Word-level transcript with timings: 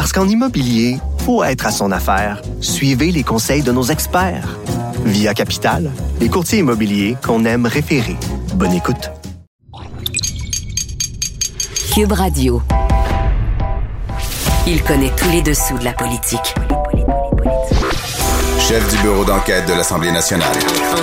Parce 0.00 0.14
qu'en 0.14 0.26
immobilier, 0.26 0.96
faut 1.26 1.44
être 1.44 1.66
à 1.66 1.70
son 1.70 1.92
affaire. 1.92 2.40
Suivez 2.62 3.12
les 3.12 3.22
conseils 3.22 3.60
de 3.60 3.70
nos 3.70 3.82
experts. 3.82 4.56
Via 5.04 5.34
Capital, 5.34 5.90
les 6.20 6.30
courtiers 6.30 6.60
immobiliers 6.60 7.18
qu'on 7.22 7.44
aime 7.44 7.66
référer. 7.66 8.16
Bonne 8.54 8.72
écoute. 8.72 9.10
Cube 11.92 12.12
Radio. 12.12 12.62
Il 14.66 14.82
connaît 14.84 15.12
tous 15.14 15.28
les 15.28 15.42
dessous 15.42 15.76
de 15.76 15.84
la 15.84 15.92
politique. 15.92 16.54
Chef 18.58 18.90
du 18.90 19.02
bureau 19.02 19.26
d'enquête 19.26 19.68
de 19.68 19.74
l'Assemblée 19.74 20.12
nationale. 20.12 20.56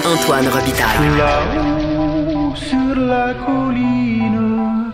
Antoine 0.08 0.48
Robitaille. 0.48 1.18
Là-haut 1.20 2.56
sur 2.56 2.96
la 2.96 3.36
colline. 3.46 4.92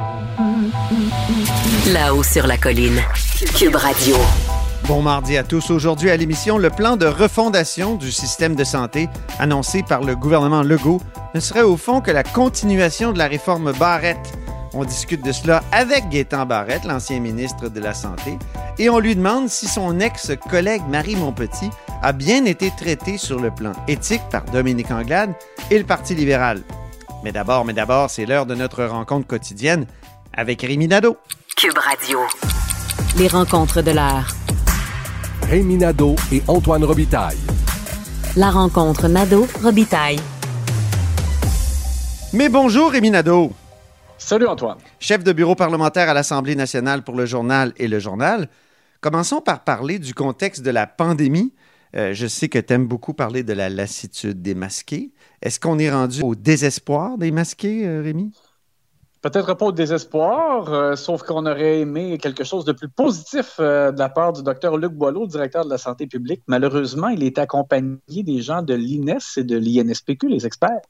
Là-haut 1.94 2.24
sur 2.24 2.46
la 2.48 2.58
colline. 2.58 3.02
Cube 3.46 3.76
Radio. 3.76 4.16
Bon 4.88 5.02
mardi 5.02 5.38
à 5.38 5.44
tous. 5.44 5.70
Aujourd'hui 5.70 6.10
à 6.10 6.18
l'émission, 6.18 6.58
le 6.58 6.70
plan 6.70 6.98
de 6.98 7.06
refondation 7.06 7.96
du 7.96 8.12
système 8.12 8.56
de 8.56 8.64
santé 8.64 9.10
annoncé 9.38 9.84
par 9.84 10.02
le 10.02 10.16
gouvernement 10.16 10.64
Legault 10.64 11.02
ne 11.34 11.40
serait 11.40 11.62
au 11.62 11.76
fond 11.76 12.00
que 12.00 12.12
la 12.12 12.24
continuation 12.24 13.12
de 13.12 13.18
la 13.18 13.28
réforme 13.28 13.74
Barrette. 13.74 14.34
On 14.74 14.86
discute 14.86 15.24
de 15.24 15.32
cela 15.32 15.64
avec 15.72 16.10
Gaétan 16.10 16.46
Barrette, 16.46 16.86
l'ancien 16.86 17.20
ministre 17.20 17.70
de 17.70 17.80
la 17.80 17.94
Santé, 17.94 18.38
et 18.80 18.90
on 18.90 19.00
lui 19.00 19.16
demande 19.16 19.50
si 19.50 19.68
son 19.68 20.00
ex-collègue 20.00 20.84
Marie 20.90 21.16
Montpetit 21.16 21.70
a 22.02 22.12
bien 22.12 22.46
été 22.46 22.72
traité 22.76 23.18
sur 23.18 23.40
le 23.40 23.52
plan 23.52 23.74
éthique 23.88 24.24
par 24.32 24.46
Dominique 24.46 24.92
Anglade 24.92 25.34
et 25.70 25.78
le 25.78 25.86
Parti 25.86 26.16
libéral. 26.16 26.62
Mais 27.24 27.32
d'abord, 27.32 27.66
mais 27.66 27.74
d'abord, 27.74 28.10
c'est 28.10 28.26
l'heure 28.26 28.46
de 28.46 28.56
notre 28.56 28.84
rencontre 28.86 29.28
quotidienne 29.28 29.86
avec 30.34 30.62
Rémi 30.62 30.88
Nadeau. 30.88 31.18
Cube 31.56 31.78
Radio. 31.78 32.20
Les 33.18 33.28
rencontres 33.28 33.82
de 33.82 33.92
l'heure. 33.92 34.28
Rémi 35.44 35.78
Nadeau 35.78 36.16
et 36.32 36.42
Antoine 36.48 36.84
Robitaille. 36.84 37.38
La 38.36 38.50
rencontre 38.50 39.08
Nadeau-Robitaille. 39.08 40.20
Mais 42.34 42.50
bonjour 42.50 42.92
Rémi 42.92 43.12
Nadeau. 43.12 43.52
Salut 44.18 44.48
Antoine. 44.48 44.78
Chef 45.00 45.24
de 45.24 45.32
bureau 45.34 45.56
parlementaire 45.56 46.10
à 46.10 46.14
l'Assemblée 46.14 46.56
nationale 46.56 47.04
pour 47.04 47.16
le 47.16 47.26
journal 47.26 47.74
et 47.78 47.88
le 47.88 48.00
journal. 48.00 48.50
Commençons 49.02 49.42
par 49.42 49.64
parler 49.64 50.00
du 50.00 50.14
contexte 50.14 50.64
de 50.64 50.72
la 50.72 50.88
pandémie. 50.88 51.54
Euh, 51.96 52.14
je 52.14 52.26
sais 52.26 52.50
que 52.50 52.58
tu 52.58 52.74
aimes 52.74 52.88
beaucoup 52.88 53.14
parler 53.14 53.44
de 53.44 53.54
la 53.54 53.70
lassitude 53.70 54.42
des 54.42 54.56
masqués. 54.56 55.12
Est-ce 55.42 55.60
qu'on 55.60 55.78
est 55.78 55.92
rendu 55.92 56.22
au 56.24 56.34
désespoir 56.34 57.18
des 57.18 57.32
masqués, 57.32 57.86
euh, 57.86 58.02
Rémi? 58.02 58.32
Peut-être 59.24 59.54
pas 59.56 59.66
au 59.68 59.72
désespoir, 59.72 60.72
euh, 60.72 60.96
sauf 60.96 61.24
qu'on 61.24 61.46
aurait 61.46 61.80
aimé 61.80 62.18
quelque 62.18 62.44
chose 62.44 62.66
de 62.66 62.74
plus 62.74 62.90
positif 62.90 63.56
euh, 63.60 63.92
de 63.92 63.98
la 63.98 64.10
part 64.10 64.34
du 64.34 64.44
docteur 64.44 64.78
Luc 64.78 64.92
Boileau, 64.92 65.26
directeur 65.26 65.64
de 65.64 65.70
la 65.70 65.78
santé 65.78 66.06
publique. 66.08 66.44
Malheureusement, 66.48 67.08
il 67.08 67.24
est 67.24 67.40
accompagné 67.40 68.00
des 68.10 68.42
gens 68.42 68.62
de 68.62 68.74
l'INES 68.74 69.20
et 69.38 69.44
de 69.46 69.58
l'INSPQ, 69.58 70.28
les 70.28 70.46
experts. 70.46 70.82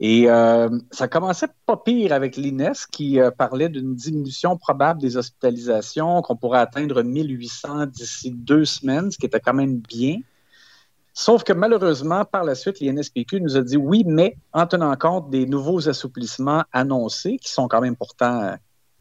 Et 0.00 0.28
euh, 0.28 0.68
ça 0.90 1.08
commençait 1.08 1.48
pas 1.66 1.76
pire 1.76 2.12
avec 2.12 2.36
l'INES 2.36 2.72
qui 2.90 3.20
euh, 3.20 3.30
parlait 3.30 3.68
d'une 3.68 3.94
diminution 3.94 4.56
probable 4.56 5.00
des 5.00 5.16
hospitalisations, 5.16 6.20
qu'on 6.22 6.36
pourrait 6.36 6.60
atteindre 6.60 7.02
1800 7.02 7.86
d'ici 7.86 8.32
deux 8.32 8.64
semaines, 8.64 9.10
ce 9.10 9.18
qui 9.18 9.26
était 9.26 9.40
quand 9.40 9.54
même 9.54 9.76
bien. 9.78 10.20
Sauf 11.16 11.44
que 11.44 11.52
malheureusement, 11.52 12.24
par 12.24 12.42
la 12.42 12.56
suite, 12.56 12.80
l'INSPQ 12.80 13.40
nous 13.40 13.56
a 13.56 13.62
dit 13.62 13.76
oui, 13.76 14.02
mais 14.04 14.36
en 14.52 14.66
tenant 14.66 14.94
compte 14.96 15.30
des 15.30 15.46
nouveaux 15.46 15.88
assouplissements 15.88 16.64
annoncés, 16.72 17.36
qui 17.38 17.50
sont 17.52 17.68
quand 17.68 17.80
même 17.80 17.94
pourtant, 17.94 18.42
euh, 18.42 18.56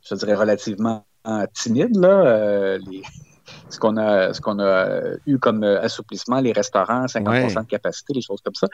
je 0.07 0.13
dirais, 0.15 0.35
relativement 0.35 1.05
euh, 1.27 1.47
timides, 1.55 1.95
là, 1.97 2.09
euh, 2.25 2.79
les, 2.87 3.01
ce 3.69 3.79
qu'on 3.79 3.97
a, 3.97 4.31
ce 4.31 4.41
qu'on 4.41 4.59
a 4.59 4.99
eu 5.25 5.39
comme 5.39 5.63
assouplissement, 5.63 6.39
les 6.39 6.51
restaurants, 6.51 7.07
50 7.07 7.33
Ouais. 7.33 7.53
de 7.53 7.67
capacité, 7.67 8.13
les 8.13 8.21
choses 8.21 8.41
comme 8.45 8.53
ça. 8.53 8.67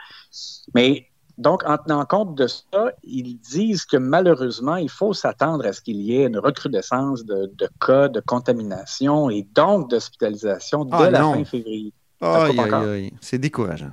Mais 0.74 1.06
donc, 1.38 1.64
en 1.64 1.78
tenant 1.78 2.04
compte 2.04 2.34
de 2.34 2.46
ça, 2.46 2.92
ils 3.02 3.38
disent 3.38 3.86
que 3.86 3.96
malheureusement, 3.96 4.76
il 4.76 4.90
faut 4.90 5.14
s'attendre 5.14 5.64
à 5.66 5.72
ce 5.72 5.80
qu'il 5.80 5.96
y 5.96 6.14
ait 6.16 6.26
une 6.26 6.38
recrudescence 6.38 7.24
de, 7.24 7.50
de 7.56 7.68
cas 7.80 8.08
de 8.08 8.20
contamination 8.20 9.30
et 9.30 9.46
donc 9.54 9.88
d'hospitalisation 9.88 10.84
dès 10.84 10.96
Ah, 10.96 11.10
la 11.10 11.20
non. 11.20 11.32
fin 11.32 11.44
février. 11.46 11.94
Aïe, 12.20 12.58
aïe, 12.58 12.74
aïe. 12.74 13.12
C'est 13.20 13.38
décourageant. 13.38 13.92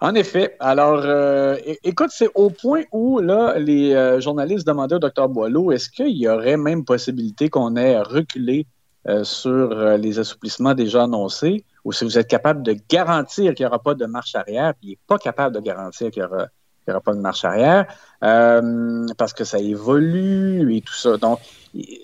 En 0.00 0.14
effet. 0.14 0.56
Alors, 0.60 1.02
euh, 1.04 1.56
écoute, 1.82 2.10
c'est 2.12 2.28
au 2.34 2.50
point 2.50 2.82
où, 2.92 3.20
là, 3.20 3.58
les 3.58 3.94
euh, 3.94 4.20
journalistes 4.20 4.66
demandaient 4.66 4.96
au 4.96 4.98
Dr 4.98 5.28
Boileau, 5.28 5.72
est-ce 5.72 5.88
qu'il 5.88 6.16
y 6.16 6.28
aurait 6.28 6.56
même 6.56 6.84
possibilité 6.84 7.48
qu'on 7.48 7.76
ait 7.76 7.98
reculé 8.00 8.66
euh, 9.08 9.24
sur 9.24 9.68
les 9.96 10.18
assouplissements 10.18 10.74
déjà 10.74 11.04
annoncés, 11.04 11.64
ou 11.84 11.92
si 11.92 12.04
vous 12.04 12.18
êtes 12.18 12.28
capable 12.28 12.62
de 12.62 12.76
garantir 12.88 13.54
qu'il 13.54 13.64
n'y 13.64 13.68
aura 13.68 13.78
pas 13.78 13.94
de 13.94 14.04
marche 14.04 14.34
arrière, 14.34 14.74
puis 14.74 14.88
il 14.88 14.90
n'est 14.90 14.98
pas 15.06 15.18
capable 15.18 15.54
de 15.54 15.60
garantir 15.60 16.10
qu'il 16.10 16.22
n'y 16.22 16.28
aura, 16.28 16.46
aura 16.88 17.00
pas 17.00 17.14
de 17.14 17.20
marche 17.20 17.44
arrière, 17.44 17.86
parce 18.20 19.32
que 19.32 19.44
ça 19.44 19.58
évolue 19.58 20.74
et 20.76 20.80
tout 20.80 20.94
ça. 20.94 21.16
Donc, 21.16 21.38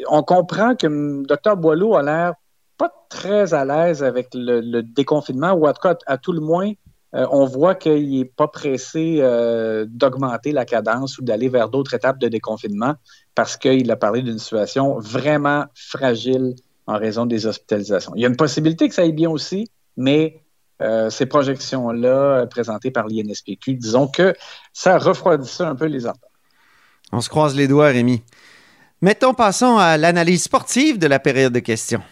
on 0.09 0.23
comprend 0.23 0.77
que 0.77 1.25
Dr 1.27 1.57
Boileau 1.57 1.97
a 1.97 2.03
l'air 2.03 2.35
très 3.13 3.53
à 3.53 3.65
l'aise 3.67 4.03
avec 4.03 4.29
le, 4.33 4.81
déconfinement, 4.81 5.53
ou 5.53 5.67
à 5.67 6.19
tout 6.19 6.33
le 6.33 6.41
moins, 6.41 6.73
euh, 7.15 7.27
on 7.31 7.45
voit 7.45 7.75
qu'il 7.75 8.19
n'est 8.19 8.25
pas 8.25 8.49
pressé 8.49 9.19
euh, 9.21 9.85
d'augmenter 9.87 10.53
la 10.53 10.65
cadence 10.65 11.19
ou 11.19 11.23
d'aller 11.23 11.51
vers 11.51 11.69
d'autres 11.69 11.93
étapes 11.93 12.19
de 12.19 12.29
déconfinement 12.29 12.95
parce 13.35 13.59
qu'il 13.59 13.91
a 13.91 13.97
parlé 13.97 14.23
d'une 14.23 14.39
situation 14.39 14.99
vraiment 14.99 15.67
fragile 15.75 16.55
en 16.87 16.97
raison 16.97 17.27
des 17.27 17.47
hospitalisations. 17.47 18.13
Il 18.17 18.23
y 18.23 18.25
a 18.25 18.29
une 18.29 18.37
possibilité 18.37 18.89
que 18.89 18.95
ça 18.95 19.03
aille 19.03 19.13
bien 19.13 19.29
aussi, 19.29 19.71
mais 19.99 20.43
euh, 20.81 21.11
ces 21.11 21.27
projections-là 21.27 22.47
présentées 22.47 22.91
par 22.91 23.07
l'INSPQ, 23.09 23.75
disons 23.75 24.09
que 24.09 24.35
ça 24.73 24.97
refroidissait 24.97 25.65
un 25.65 25.77
peu 25.77 25.87
les 25.87 26.07
attentes. 26.07 26.23
On 27.13 27.21
se 27.21 27.29
croise 27.29 27.55
les 27.55 27.69
doigts, 27.69 27.89
Rémi. 27.89 28.23
Mettons, 29.03 29.35
passons 29.35 29.77
à 29.77 29.99
l'analyse 29.99 30.45
sportive 30.45 30.99
de 30.99 31.07
la 31.07 31.19
période 31.19 31.53
de 31.53 31.59
questions. 31.59 32.03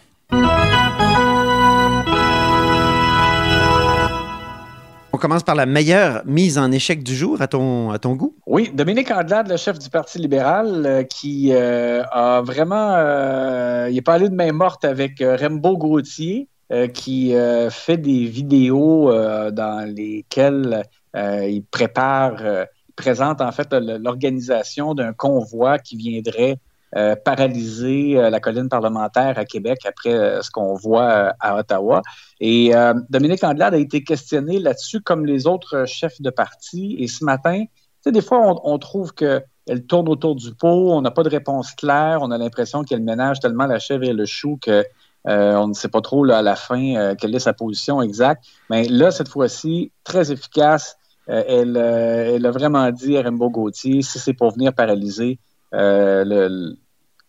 Commence 5.21 5.43
par 5.43 5.55
la 5.55 5.65
meilleure 5.65 6.23
mise 6.25 6.57
en 6.57 6.71
échec 6.71 7.03
du 7.03 7.15
jour 7.15 7.41
à 7.41 7.47
ton, 7.47 7.91
à 7.91 7.99
ton 7.99 8.15
goût? 8.15 8.35
Oui, 8.45 8.71
Dominique 8.73 9.11
Anglade, 9.11 9.47
le 9.49 9.55
chef 9.55 9.79
du 9.79 9.89
Parti 9.89 10.17
libéral, 10.17 10.83
euh, 10.85 11.03
qui 11.03 11.53
euh, 11.53 12.03
a 12.11 12.41
vraiment... 12.41 12.95
euh, 12.95 13.87
il 13.89 13.97
est 13.97 14.01
pas 14.01 14.15
allé 14.15 14.27
de 14.27 14.35
main 14.35 14.51
morte 14.51 14.83
avec 14.83 15.23
Rembo 15.23 15.77
Gauthier, 15.77 16.49
qui 16.93 17.33
fait 17.69 17.97
des 17.97 18.23
vidéos 18.23 19.11
dans 19.51 19.93
lesquelles 19.93 20.83
il 21.13 21.63
prépare, 21.69 22.41
il 22.41 22.93
présente 22.95 23.41
en 23.41 23.51
fait 23.51 23.73
l'organisation 23.73 24.93
d'un 24.93 25.11
convoi 25.11 25.79
qui 25.79 25.97
viendrait 25.97 26.59
euh, 26.97 27.15
paralyser 27.15 28.17
euh, 28.17 28.29
la 28.29 28.39
colline 28.39 28.67
parlementaire 28.67 29.37
à 29.37 29.45
Québec 29.45 29.79
après 29.87 30.13
euh, 30.13 30.41
ce 30.41 30.51
qu'on 30.51 30.73
voit 30.73 31.09
euh, 31.09 31.31
à 31.39 31.57
Ottawa. 31.57 32.01
Et 32.41 32.71
Dominique 33.09 33.43
Anglade 33.43 33.75
a 33.75 33.77
été 33.77 34.03
questionné 34.03 34.57
là-dessus 34.57 34.99
comme 35.01 35.27
les 35.27 35.45
autres 35.45 35.85
chefs 35.85 36.19
de 36.21 36.31
parti. 36.31 36.95
Et 36.97 37.07
ce 37.07 37.23
matin, 37.23 37.65
des 38.03 38.21
fois, 38.21 38.39
on, 38.41 38.73
on 38.73 38.79
trouve 38.79 39.13
qu'elle 39.13 39.85
tourne 39.87 40.09
autour 40.09 40.35
du 40.35 40.53
pot, 40.55 40.91
on 40.91 41.01
n'a 41.01 41.11
pas 41.11 41.21
de 41.21 41.29
réponse 41.29 41.71
claire, 41.73 42.19
on 42.21 42.31
a 42.31 42.37
l'impression 42.39 42.83
qu'elle 42.83 43.03
ménage 43.03 43.39
tellement 43.39 43.67
la 43.67 43.77
chèvre 43.77 44.05
et 44.05 44.13
le 44.13 44.25
chou 44.25 44.57
que 44.59 44.83
euh, 45.27 45.55
on 45.55 45.67
ne 45.67 45.73
sait 45.73 45.87
pas 45.87 46.01
trop 46.01 46.25
là, 46.25 46.39
à 46.39 46.41
la 46.41 46.55
fin 46.55 46.95
euh, 46.95 47.15
quelle 47.15 47.35
est 47.35 47.39
sa 47.39 47.53
position 47.53 48.01
exacte. 48.01 48.43
Mais 48.69 48.87
là, 48.87 49.11
cette 49.11 49.29
fois-ci, 49.29 49.91
très 50.03 50.31
efficace. 50.31 50.97
Euh, 51.29 51.43
elle, 51.47 51.77
elle 51.77 52.45
a 52.47 52.51
vraiment 52.51 52.89
dit 52.89 53.15
à 53.15 53.21
Rainbow 53.21 53.51
Gauthier, 53.51 54.01
si 54.01 54.17
c'est 54.17 54.33
pour 54.33 54.51
venir 54.51 54.73
paralyser 54.73 55.37
euh, 55.73 56.23
le- 56.25 56.77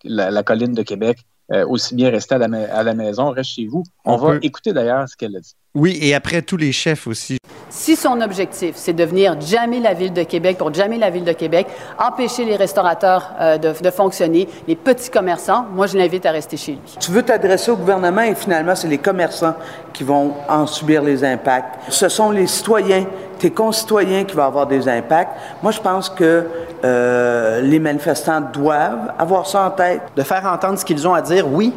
la, 0.05 0.31
la 0.31 0.43
colline 0.43 0.73
de 0.75 0.83
Québec, 0.83 1.19
euh, 1.53 1.67
aussi 1.67 1.95
bien 1.95 2.11
rester 2.11 2.35
à 2.35 2.39
la, 2.39 2.49
ma- 2.49 2.65
à 2.65 2.83
la 2.83 2.95
maison, 2.95 3.31
reste 3.31 3.51
chez 3.51 3.67
vous. 3.67 3.85
On, 4.05 4.15
On 4.15 4.17
va 4.17 4.33
peut- 4.33 4.41
écouter 4.43 4.73
d'ailleurs 4.73 5.09
ce 5.09 5.17
qu'elle 5.17 5.37
a 5.37 5.41
dit. 5.41 5.55
Oui, 5.75 5.99
et 6.01 6.15
après 6.15 6.43
tous 6.43 6.57
les 6.57 6.73
chefs 6.73 7.07
aussi. 7.07 7.39
Si 7.75 7.97
son 7.97 8.21
objectif, 8.21 8.75
c'est 8.77 8.93
de 8.93 9.03
venir 9.03 9.41
jammer 9.41 9.81
la 9.81 9.95
ville 9.95 10.13
de 10.13 10.25
Québec 10.25 10.59
pour 10.59 10.75
jammer 10.75 10.99
la 10.99 11.09
ville 11.09 11.25
de 11.25 11.33
Québec, 11.33 11.67
empêcher 11.99 12.45
les 12.45 12.57
restaurateurs 12.57 13.31
euh, 13.41 13.57
de, 13.57 13.73
de, 13.83 13.91
fonctionner, 13.91 14.47
les 14.69 14.77
petits 14.77 15.09
commerçants, 15.09 15.65
moi, 15.73 15.87
je 15.87 15.97
l'invite 15.97 16.27
à 16.27 16.33
rester 16.33 16.59
chez 16.59 16.73
lui. 16.73 16.97
Tu 17.01 17.11
veux 17.11 17.23
t'adresser 17.23 17.71
au 17.71 17.77
gouvernement 17.77 18.21
et 18.21 18.35
finalement, 18.35 18.75
c'est 18.75 18.89
les 18.89 18.99
commerçants 18.99 19.55
qui 19.95 20.05
vont 20.05 20.35
en 20.51 20.67
subir 20.67 21.03
les 21.03 21.25
impacts. 21.25 21.77
Ce 21.89 22.11
sont 22.11 22.31
les 22.31 22.47
citoyens, 22.47 23.07
tes 23.39 23.51
concitoyens 23.51 24.25
qui 24.25 24.37
vont 24.37 24.45
avoir 24.45 24.67
des 24.67 24.87
impacts. 24.87 25.33
Moi, 25.63 25.73
je 25.73 25.81
pense 25.81 26.11
que 26.11 26.47
euh, 26.85 27.63
les 27.63 27.79
manifestants 27.79 28.43
doivent 28.53 29.15
avoir 29.19 29.47
ça 29.47 29.65
en 29.65 29.71
tête. 29.71 30.03
De 30.15 30.23
faire 30.23 30.45
entendre 30.45 30.79
ce 30.79 30.85
qu'ils 30.85 31.09
ont 31.09 31.15
à 31.15 31.23
dire, 31.23 31.51
oui, 31.51 31.73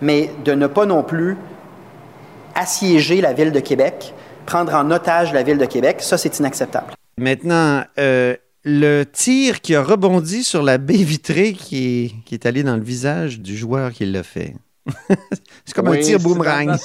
mais 0.00 0.30
de 0.44 0.52
ne 0.52 0.68
pas 0.68 0.86
non 0.86 1.02
plus 1.02 1.36
assiéger 2.54 3.20
la 3.20 3.32
ville 3.32 3.50
de 3.50 3.60
Québec 3.60 4.14
prendre 4.48 4.74
en 4.74 4.90
otage 4.90 5.34
la 5.34 5.42
ville 5.42 5.58
de 5.58 5.66
Québec. 5.66 5.98
Ça, 6.00 6.16
c'est 6.16 6.38
inacceptable. 6.38 6.94
Maintenant, 7.18 7.84
euh, 7.98 8.34
le 8.64 9.04
tir 9.04 9.60
qui 9.60 9.74
a 9.74 9.82
rebondi 9.82 10.42
sur 10.42 10.62
la 10.62 10.78
baie 10.78 11.02
vitrée 11.02 11.52
qui 11.52 11.76
est, 11.76 12.24
qui 12.24 12.34
est 12.34 12.46
allé 12.46 12.62
dans 12.62 12.76
le 12.76 12.82
visage 12.82 13.40
du 13.40 13.54
joueur 13.54 13.92
qui 13.92 14.06
l'a 14.06 14.22
fait. 14.22 14.56
c'est 15.66 15.74
comme 15.74 15.88
oui, 15.88 15.98
un 15.98 16.00
tir 16.00 16.18
boomerang. 16.18 16.78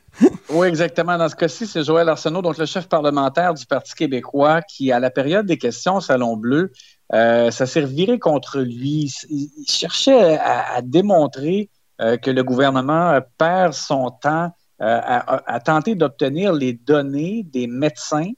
oui, 0.48 0.66
exactement. 0.66 1.18
Dans 1.18 1.28
ce 1.28 1.36
cas-ci, 1.36 1.66
c'est 1.66 1.84
Joël 1.84 2.08
Arsenault, 2.08 2.40
donc 2.40 2.56
le 2.56 2.64
chef 2.64 2.88
parlementaire 2.88 3.52
du 3.52 3.66
Parti 3.66 3.94
québécois, 3.94 4.62
qui, 4.62 4.90
à 4.90 4.98
la 4.98 5.10
période 5.10 5.44
des 5.44 5.58
questions 5.58 5.96
au 5.96 6.00
Salon 6.00 6.38
Bleu, 6.38 6.72
euh, 7.12 7.50
ça 7.50 7.66
s'est 7.66 7.82
reviré 7.82 8.18
contre 8.18 8.60
lui. 8.60 9.12
Il 9.28 9.66
cherchait 9.68 10.38
à, 10.38 10.76
à 10.76 10.80
démontrer 10.80 11.68
euh, 12.00 12.16
que 12.16 12.30
le 12.30 12.42
gouvernement 12.42 13.20
perd 13.36 13.74
son 13.74 14.08
temps 14.10 14.52
à, 14.80 15.34
euh, 15.34 15.40
à, 15.46 15.60
tenter 15.60 15.94
d'obtenir 15.94 16.52
les 16.52 16.72
données 16.72 17.42
des 17.44 17.66
médecins. 17.66 18.30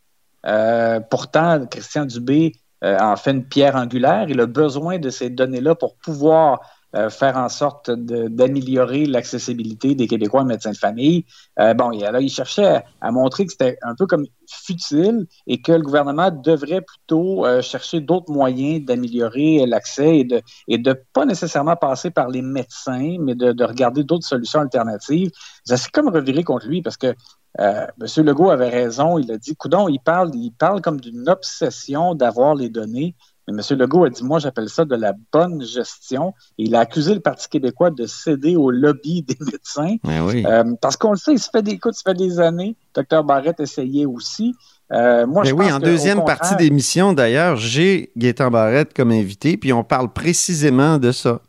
Euh, 0.47 1.00
pourtant, 1.00 1.67
Christian 1.67 2.05
Dubé 2.05 2.53
euh, 2.83 2.99
en 2.99 3.17
fait 3.17 3.31
une 3.31 3.44
pierre 3.44 3.77
angulaire. 3.77 4.27
Il 4.29 4.41
a 4.41 4.47
besoin 4.47 4.99
de 4.99 5.09
ces 5.09 5.31
données-là 5.31 5.75
pour 5.75 5.97
pouvoir 5.97 6.61
euh, 6.94 7.09
faire 7.09 7.39
en 7.39 7.49
sorte 7.49 7.91
d'améliorer 7.91 9.06
l'accessibilité 9.06 9.94
des 9.94 10.06
Québécois 10.06 10.43
aux 10.43 10.44
médecins 10.44 10.73
de 10.73 10.77
famille. 10.77 11.25
Euh, 11.59 11.73
bon, 11.73 11.91
il 11.91 12.29
cherchait 12.29 12.85
à, 13.00 13.11
montrer 13.11 13.47
que 13.47 13.53
c'était 13.53 13.79
un 13.81 13.94
peu 13.94 14.06
comme 14.06 14.27
futile 14.47 15.27
et 15.47 15.62
que 15.62 15.73
le 15.73 15.81
gouvernement 15.81 16.31
devrait 16.31 16.83
plutôt 16.83 17.47
euh, 17.47 17.62
chercher 17.62 18.00
d'autres 18.00 18.31
moyens 18.31 18.85
d'améliorer 18.85 19.65
l'accès 19.65 20.27
et 20.69 20.79
de 20.79 21.03
pas 21.15 21.25
nécessairement 21.25 21.77
passer 21.77 22.11
par 22.11 22.29
les 22.29 22.43
médecins, 22.43 23.17
mais 23.21 23.35
de, 23.35 23.53
de 23.53 23.65
regarder 23.65 24.05
d'autres 24.05 24.27
solutions 24.27 24.61
alternatives. 24.61 25.31
Ça 25.65 25.79
s'est 25.79 25.91
comme 25.91 26.09
reviré 26.09 26.44
contre 26.44 26.67
lui 26.67 26.83
parce 26.83 26.99
que 26.99 27.15
M. 27.59 27.87
Legault 28.19 28.50
avait 28.50 28.69
raison. 28.69 29.19
Il 29.19 29.31
a 29.33 29.39
dit, 29.39 29.56
coudon, 29.56 29.89
il 29.89 29.99
parle, 29.99 30.31
il 30.35 30.53
parle 30.53 30.81
comme 30.81 31.00
d'une 31.00 31.29
obsession 31.29 32.15
d'avoir 32.15 32.55
les 32.55 32.69
données. 32.69 33.15
Mais 33.49 33.55
M. 33.55 33.79
Legault 33.79 34.05
a 34.05 34.11
dit, 34.11 34.23
moi, 34.23 34.39
j'appelle 34.39 34.69
ça 34.69 34.85
de 34.85 34.94
la 34.94 35.15
bonne 35.33 35.62
gestion. 35.62 36.35
Et 36.59 36.65
il 36.65 36.75
a 36.75 36.81
accusé 36.81 37.15
le 37.15 37.21
Parti 37.21 37.49
québécois 37.49 37.91
de 37.91 38.06
céder 38.06 38.56
au 38.56 38.71
lobby 38.71 39.23
des 39.23 39.37
médecins. 39.41 39.97
Oui. 40.05 40.44
Euh, 40.47 40.75
parce 40.81 40.97
qu'on 40.97 41.11
le 41.11 41.17
sait, 41.17 41.33
il 41.33 41.39
se 41.39 41.50
fait 41.50 41.62
des 41.62 41.73
écoutes, 41.73 41.94
ça 41.94 42.03
fait 42.12 42.17
des 42.17 42.39
années. 42.39 42.77
Dr 42.94 43.25
Barrett 43.25 43.59
essayait 43.59 44.06
aussi. 44.06 44.55
Euh, 44.93 45.27
moi, 45.27 45.43
Mais 45.43 45.50
je 45.50 45.55
oui, 45.55 45.67
pense 45.67 45.75
en 45.75 45.81
que, 45.81 45.85
deuxième 45.85 46.25
partie 46.25 46.55
d'émission, 46.56 47.12
d'ailleurs, 47.15 47.56
j'ai 47.56 48.12
Gaétan 48.17 48.50
Barrette 48.50 48.94
comme 48.94 49.11
invité, 49.11 49.56
puis 49.56 49.73
on 49.73 49.85
parle 49.85 50.12
précisément 50.12 50.99
de 50.99 51.12
ça. 51.12 51.41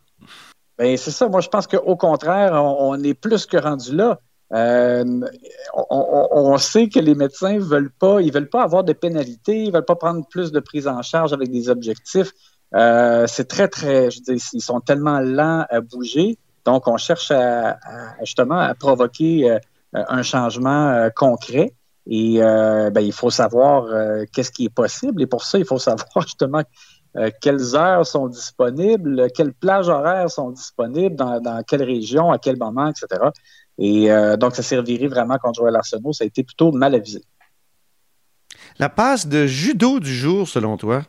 Ben, 0.78 0.98
c'est 0.98 1.12
ça. 1.12 1.28
Moi, 1.28 1.42
je 1.42 1.50
pense 1.50 1.68
qu'au 1.68 1.96
contraire, 1.96 2.54
on, 2.54 2.92
on 2.92 3.04
est 3.04 3.14
plus 3.14 3.46
que 3.46 3.58
rendu 3.58 3.96
là. 3.96 4.20
Euh, 4.54 5.04
on, 5.74 6.28
on- 6.32 6.58
sait 6.58 6.88
que 6.88 7.00
les 7.00 7.16
médecins 7.16 7.58
veulent 7.58 7.92
pas, 7.92 8.22
ils 8.22 8.32
veulent 8.32 8.50
pas 8.50 8.64
avoir 8.64 8.84
de 8.84 8.94
pénalités, 8.94 9.64
ils 9.64 9.72
veulent 9.74 9.86
pas 9.86 9.96
prendre 9.96 10.26
plus 10.28 10.52
de 10.52 10.60
prise 10.60 10.88
en 10.88 11.02
charge 11.02 11.34
avec 11.34 11.50
des 11.52 11.70
objectifs. 11.70 12.32
Euh, 12.76 13.26
c'est 13.28 13.46
très, 13.48 13.68
très, 13.68 14.12
je 14.12 14.22
dire, 14.22 14.36
ils 14.54 14.62
sont 14.62 14.80
tellement 14.80 15.20
lents 15.20 15.66
à 15.70 15.82
bouger. 15.82 16.38
Donc, 16.66 16.88
on 16.88 16.98
cherche 16.98 17.32
à, 17.32 17.78
justement 18.22 18.60
à 18.60 18.74
provoquer 18.76 19.50
euh, 19.52 19.60
un 19.94 20.22
changement 20.24 20.90
euh, 20.90 21.10
concret. 21.10 21.74
Et 22.06 22.44
euh, 22.44 22.90
ben, 22.90 23.02
il 23.02 23.14
faut 23.14 23.30
savoir 23.30 23.86
qu'est-ce 24.34 24.52
qui 24.52 24.66
est 24.66 24.74
possible. 24.74 25.22
Et 25.22 25.28
pour 25.28 25.44
ça, 25.44 25.58
il 25.58 25.66
faut 25.66 25.80
savoir 25.80 26.10
justement 26.22 26.62
quelles 27.42 27.76
heures 27.76 28.06
sont 28.08 28.28
disponibles, 28.28 29.28
quelles 29.36 29.54
plages 29.54 29.88
horaires 29.88 30.32
sont 30.32 30.50
disponibles, 30.50 31.16
dans, 31.16 31.40
dans 31.40 31.62
quelle 31.64 31.84
région, 31.84 32.32
à 32.32 32.40
quel 32.40 32.58
moment, 32.58 32.88
etc. 32.88 33.30
Et 33.78 34.12
euh, 34.12 34.38
donc, 34.38 34.56
ça 34.56 34.64
servirait 34.64 35.08
vraiment 35.08 35.38
contre 35.38 35.62
Joël 35.62 35.76
Arsenault. 35.76 36.14
Ça 36.14 36.24
a 36.24 36.28
été 36.28 36.44
plutôt 36.44 36.72
mal 36.72 36.96
avisé. 36.96 37.22
La 38.80 38.90
passe 38.90 39.28
de 39.28 39.46
judo 39.46 40.00
du 40.00 40.14
jour, 40.14 40.48
selon 40.48 40.78
toi? 40.78 41.04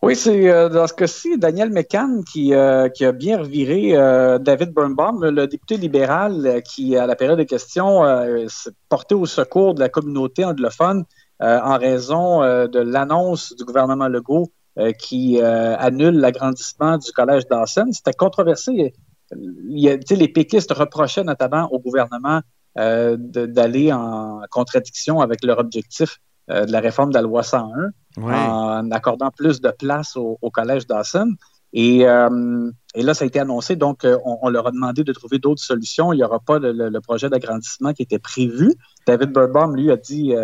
Oui, 0.00 0.14
c'est 0.14 0.48
euh, 0.48 0.68
dans 0.68 0.86
ce 0.86 0.94
cas-ci 0.94 1.38
Daniel 1.38 1.70
McCann 1.70 2.22
qui, 2.22 2.54
euh, 2.54 2.88
qui 2.88 3.04
a 3.04 3.10
bien 3.10 3.38
reviré 3.38 3.96
euh, 3.96 4.38
David 4.38 4.72
Birnbaum, 4.72 5.24
le 5.24 5.48
député 5.48 5.76
libéral 5.76 6.62
qui, 6.64 6.96
à 6.96 7.04
la 7.06 7.16
période 7.16 7.38
des 7.38 7.46
questions, 7.46 8.04
s'est 8.48 8.70
porté 8.88 9.16
au 9.16 9.26
secours 9.26 9.74
de 9.74 9.80
la 9.80 9.88
communauté 9.88 10.44
anglophone 10.44 11.04
en 11.40 11.78
raison 11.78 12.40
de 12.40 12.78
l'annonce 12.80 13.54
du 13.56 13.64
gouvernement 13.64 14.08
Legault 14.08 14.50
qui 14.98 15.40
annule 15.40 16.18
l'agrandissement 16.18 16.98
du 16.98 17.10
collège 17.12 17.46
Dawson. 17.48 17.88
C'était 17.92 18.12
controversé. 18.12 18.92
Y 19.36 19.88
a, 19.90 19.96
les 20.14 20.28
péquistes 20.28 20.72
reprochaient 20.72 21.24
notamment 21.24 21.68
au 21.72 21.78
gouvernement 21.78 22.40
euh, 22.78 23.16
d'aller 23.18 23.92
en 23.92 24.42
contradiction 24.50 25.20
avec 25.20 25.42
leur 25.44 25.58
objectif 25.58 26.18
euh, 26.50 26.64
de 26.64 26.70
la 26.70 26.80
réforme 26.80 27.10
de 27.10 27.14
la 27.14 27.22
loi 27.22 27.42
101 27.42 27.90
Ouais. 28.16 28.34
en 28.34 28.90
accordant 28.90 29.30
plus 29.30 29.60
de 29.60 29.70
place 29.70 30.16
au, 30.16 30.38
au 30.42 30.50
collège 30.50 30.88
Dawson. 30.88 31.34
Et, 31.72 32.04
euh, 32.08 32.70
et 32.96 33.02
là, 33.02 33.14
ça 33.14 33.24
a 33.24 33.26
été 33.28 33.38
annoncé, 33.38 33.76
donc 33.76 34.00
on, 34.04 34.38
on 34.42 34.48
leur 34.48 34.66
a 34.66 34.72
demandé 34.72 35.04
de 35.04 35.12
trouver 35.12 35.38
d'autres 35.38 35.62
solutions. 35.62 36.12
Il 36.12 36.16
n'y 36.16 36.24
aura 36.24 36.40
pas 36.40 36.58
le, 36.58 36.98
projet 37.00 37.28
d'agrandissement 37.28 37.92
qui 37.92 38.02
était 38.02 38.18
prévu. 38.18 38.74
David 39.06 39.30
Birnbaum, 39.32 39.76
lui, 39.76 39.92
a 39.92 39.96
dit 39.96 40.34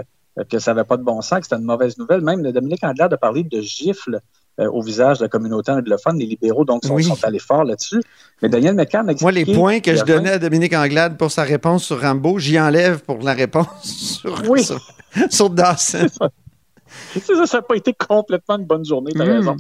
que 0.49 0.61
ça 0.61 0.73
n'avait 0.73 0.87
pas 0.87 0.97
de 0.97 1.03
bon 1.03 1.21
sens, 1.21 1.41
que 1.41 1.47
c'était 1.47 1.57
une 1.57 1.65
mauvaise 1.65 1.99
nouvelle. 1.99 2.21
Même 2.21 2.43
Dominique 2.43 2.85
Anglade 2.85 3.13
a 3.13 3.17
parlé 3.17 3.43
de 3.43 3.61
gifles 3.61 4.21
euh, 4.61 4.69
au 4.71 4.83
visage 4.83 5.19
de 5.19 5.25
la 5.25 5.29
communauté 5.29 5.73
anglophone. 5.73 6.19
Les 6.19 6.27
libéraux, 6.27 6.65
donc, 6.65 6.85
sont, 6.85 6.95
Oui. 6.95 7.05
sont 7.05 7.19
allés 7.25 7.39
fort 7.39 7.65
là-dessus. 7.65 8.01
Mais 8.43 8.49
Daniel 8.49 8.75
McCann 8.75 9.09
a 9.09 9.15
Moi, 9.21 9.33
les 9.33 9.45
points 9.45 9.81
que 9.81 9.95
je 9.97 10.05
donnais 10.05 10.31
à 10.31 10.39
Dominique 10.39 10.75
Anglade 10.75 11.17
pour 11.19 11.31
sa 11.31 11.43
réponse 11.43 11.85
sur 11.85 12.01
Rambo, 12.01 12.39
j'y 12.39 12.59
enlève 12.61 13.01
pour 13.01 13.19
la 13.23 13.33
réponse 13.35 13.67
sur, 14.23 14.43
Oui. 14.49 14.63
sur, 14.65 14.81
sur 15.31 15.51
Dawson. 15.51 16.07
Ça, 17.21 17.47
ça 17.47 17.57
n'a 17.59 17.63
pas 17.63 17.75
été 17.75 17.93
complètement 17.93 18.57
une 18.59 18.67
bonne 18.67 18.85
journée, 18.85 19.13
tu 19.13 19.21
as 19.21 19.25
Mm. 19.25 19.31
raison. 19.31 19.57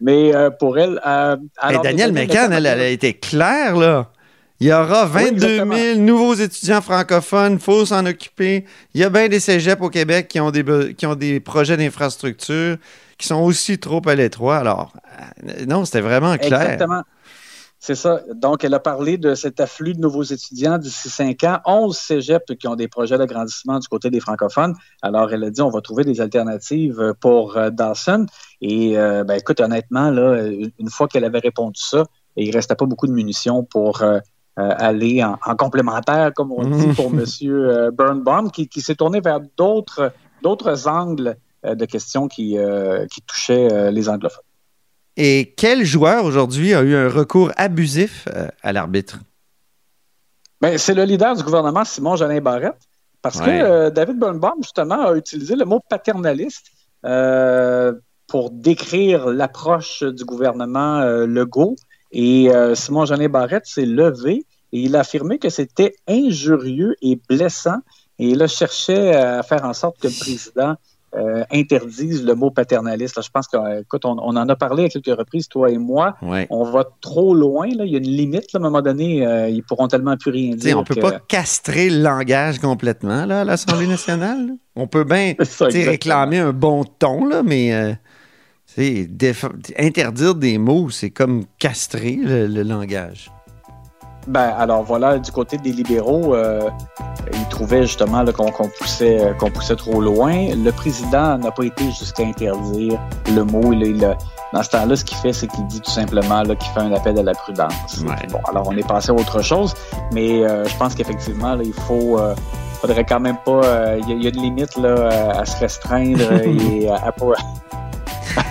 Mais 0.00 0.34
euh, 0.34 0.48
pour 0.50 0.78
elle. 0.78 1.00
euh, 1.06 1.36
Et 1.36 1.48
alors, 1.58 1.82
Daniel 1.82 2.12
McCann, 2.12 2.52
elle, 2.52 2.64
elle 2.66 2.80
a 2.80 2.88
été 2.88 3.12
claire, 3.14 3.76
là. 3.76 4.10
Il 4.60 4.66
y 4.66 4.72
aura 4.72 5.04
22 5.04 5.46
exactement. 5.46 5.76
000 5.76 5.98
nouveaux 6.00 6.34
étudiants 6.34 6.80
francophones, 6.80 7.52
il 7.54 7.58
faut 7.60 7.84
s'en 7.86 8.04
occuper. 8.06 8.64
Il 8.92 9.00
y 9.00 9.04
a 9.04 9.10
bien 9.10 9.28
des 9.28 9.38
cégeps 9.38 9.80
au 9.80 9.88
Québec 9.88 10.26
qui 10.26 10.40
ont 10.40 10.50
des, 10.50 10.94
qui 10.96 11.06
ont 11.06 11.14
des 11.14 11.38
projets 11.38 11.76
d'infrastructure 11.76 12.76
qui 13.18 13.26
sont 13.26 13.42
aussi 13.42 13.78
trop 13.78 14.00
à 14.06 14.14
l'étroit. 14.14 14.56
Alors, 14.56 14.92
euh, 15.44 15.66
non, 15.66 15.84
c'était 15.84 16.00
vraiment 16.00 16.36
clair. 16.36 16.62
Exactement. 16.62 17.02
C'est 17.80 17.94
ça. 17.94 18.22
Donc, 18.34 18.64
elle 18.64 18.74
a 18.74 18.80
parlé 18.80 19.18
de 19.18 19.34
cet 19.34 19.60
afflux 19.60 19.94
de 19.94 20.00
nouveaux 20.00 20.24
étudiants 20.24 20.78
d'ici 20.78 21.08
cinq 21.08 21.44
ans. 21.44 21.60
11 21.64 21.96
cégeps 21.96 22.56
qui 22.58 22.66
ont 22.66 22.74
des 22.74 22.88
projets 22.88 23.18
d'agrandissement 23.18 23.78
du 23.78 23.86
côté 23.86 24.10
des 24.10 24.18
francophones. 24.18 24.74
Alors, 25.00 25.32
elle 25.32 25.44
a 25.44 25.50
dit, 25.50 25.62
on 25.62 25.70
va 25.70 25.80
trouver 25.80 26.02
des 26.02 26.20
alternatives 26.20 27.14
pour 27.20 27.56
euh, 27.56 27.70
Dawson. 27.70 28.26
Et, 28.60 28.98
euh, 28.98 29.22
ben, 29.22 29.34
écoute, 29.34 29.60
honnêtement, 29.60 30.10
là, 30.10 30.50
une 30.78 30.90
fois 30.90 31.06
qu'elle 31.06 31.24
avait 31.24 31.38
répondu 31.38 31.80
ça, 31.80 32.04
il 32.36 32.54
restait 32.54 32.74
pas 32.74 32.86
beaucoup 32.86 33.06
de 33.06 33.12
munitions 33.12 33.62
pour 33.62 34.02
euh, 34.02 34.18
aller 34.56 35.22
en, 35.22 35.38
en 35.44 35.54
complémentaire, 35.54 36.32
comme 36.34 36.50
on 36.50 36.64
dit, 36.68 36.88
pour 36.96 37.12
M. 37.12 37.24
Birnbaum, 37.96 38.50
qui, 38.50 38.68
qui 38.68 38.80
s'est 38.80 38.96
tourné 38.96 39.20
vers 39.20 39.38
d'autres 39.56 40.88
angles 40.88 41.36
de 41.64 41.84
questions 41.84 42.28
qui, 42.28 42.58
euh, 42.58 43.06
qui 43.06 43.20
touchaient 43.22 43.72
euh, 43.72 43.90
les 43.90 44.08
anglophones. 44.08 44.44
Et 45.16 45.54
quel 45.56 45.84
joueur 45.84 46.24
aujourd'hui 46.24 46.74
a 46.74 46.82
eu 46.82 46.94
un 46.94 47.08
recours 47.08 47.50
abusif 47.56 48.28
euh, 48.28 48.46
à 48.62 48.72
l'arbitre? 48.72 49.18
Ben, 50.60 50.78
c'est 50.78 50.94
le 50.94 51.04
leader 51.04 51.34
du 51.34 51.42
gouvernement, 51.42 51.84
Simon 51.84 52.14
Jolin 52.14 52.40
Barrette, 52.40 52.78
parce 53.20 53.40
que 53.40 53.50
euh, 53.50 53.90
David 53.90 54.18
Birnbaum, 54.18 54.62
justement, 54.62 55.06
a 55.06 55.16
utilisé 55.16 55.56
le 55.56 55.64
mot 55.64 55.80
paternaliste 55.88 56.66
euh, 57.04 57.92
pour 58.28 58.50
décrire 58.50 59.26
l'approche 59.26 60.04
du 60.04 60.24
gouvernement 60.24 61.00
euh, 61.00 61.26
Legault. 61.26 61.74
Et 62.12 62.50
euh, 62.50 62.76
Simon 62.76 63.04
Jolin 63.04 63.28
Barrette 63.28 63.66
s'est 63.66 63.86
levé 63.86 64.44
et 64.72 64.80
il 64.80 64.94
a 64.94 65.00
affirmé 65.00 65.38
que 65.38 65.48
c'était 65.48 65.96
injurieux 66.06 66.94
et 67.02 67.20
blessant. 67.28 67.78
Et 68.20 68.28
il 68.30 68.42
a 68.42 68.46
cherché 68.46 69.14
à 69.14 69.42
faire 69.42 69.64
en 69.64 69.72
sorte 69.72 69.98
que 69.98 70.08
le 70.08 70.18
président 70.18 70.76
euh, 71.16 71.42
interdisent 71.50 72.22
le 72.22 72.34
mot 72.34 72.50
paternaliste. 72.50 73.20
je 73.22 73.30
pense 73.30 73.46
qu'on 73.46 73.82
on, 74.04 74.36
en 74.36 74.48
a 74.48 74.56
parlé 74.56 74.84
à 74.84 74.88
quelques 74.90 75.16
reprises, 75.18 75.48
toi 75.48 75.70
et 75.70 75.78
moi. 75.78 76.16
On 76.50 76.64
va 76.64 76.84
trop 77.00 77.34
loin. 77.34 77.68
Là. 77.68 77.86
Il 77.86 77.92
y 77.92 77.94
a 77.94 77.98
une 77.98 78.04
limite. 78.04 78.44
à 78.54 78.58
un 78.58 78.60
moment 78.60 78.82
donné, 78.82 79.26
euh, 79.26 79.48
ils 79.48 79.62
pourront 79.62 79.88
tellement 79.88 80.16
plus 80.16 80.30
rien 80.30 80.54
dire. 80.54 80.76
On 80.76 80.80
ne 80.80 80.86
peut 80.86 81.00
pas 81.00 81.18
castrer 81.18 81.88
le 81.88 82.02
langage 82.02 82.58
complètement 82.58 83.24
là, 83.24 83.40
à 83.40 83.44
l'Assemblée 83.44 83.86
nationale. 83.88 84.50
On 84.76 84.86
peut 84.86 85.04
bien 85.04 85.34
réclamer 85.60 86.38
un 86.38 86.52
bon 86.52 86.84
ton, 86.84 87.24
là, 87.24 87.42
mais 87.42 87.72
euh, 87.72 89.04
interdire 89.78 90.34
des 90.34 90.58
mots, 90.58 90.90
c'est 90.90 91.10
comme 91.10 91.44
castrer 91.58 92.18
le 92.22 92.62
langage. 92.62 93.30
Ben, 94.28 94.52
alors 94.58 94.82
voilà, 94.82 95.18
du 95.18 95.32
côté 95.32 95.56
des 95.56 95.72
libéraux, 95.72 96.34
euh, 96.34 96.68
ils 97.32 97.48
trouvaient 97.48 97.82
justement 97.82 98.22
qu'on 98.26 98.68
poussait, 98.78 99.18
euh, 99.20 99.32
qu'on 99.32 99.50
poussait 99.50 99.74
trop 99.74 100.02
loin. 100.02 100.54
Le 100.54 100.70
président 100.70 101.38
n'a 101.38 101.50
pas 101.50 101.64
été 101.64 101.84
jusqu'à 101.86 102.24
interdire 102.24 103.00
le 103.34 103.42
mot. 103.44 103.72
Il, 103.72 104.06
dans 104.52 104.62
ce 104.62 104.68
temps-là, 104.68 104.96
ce 104.96 105.04
qu'il 105.04 105.16
fait, 105.16 105.32
c'est 105.32 105.46
qu'il 105.46 105.66
dit 105.68 105.80
tout 105.80 105.90
simplement 105.90 106.42
qu'il 106.42 106.70
fait 106.74 106.80
un 106.80 106.92
appel 106.92 107.18
à 107.18 107.22
la 107.22 107.32
prudence. 107.32 108.04
Bon, 108.04 108.40
alors 108.50 108.68
on 108.68 108.76
est 108.76 108.86
passé 108.86 109.10
à 109.10 109.14
autre 109.14 109.42
chose, 109.42 109.72
mais 110.12 110.44
euh, 110.44 110.66
je 110.66 110.76
pense 110.76 110.94
qu'effectivement, 110.94 111.58
il 111.64 111.72
faut 111.72 112.20
faudrait 112.82 113.04
quand 113.04 113.20
même 113.20 113.38
pas. 113.46 113.96
Il 113.96 114.22
y, 114.22 114.26
a 114.26 114.28
une 114.28 114.42
limite 114.42 114.76
là, 114.76 115.38
à 115.38 115.44
se 115.46 115.58
restreindre 115.58 116.32
et 116.44 116.86
à, 116.88 116.96
à, 116.96 117.12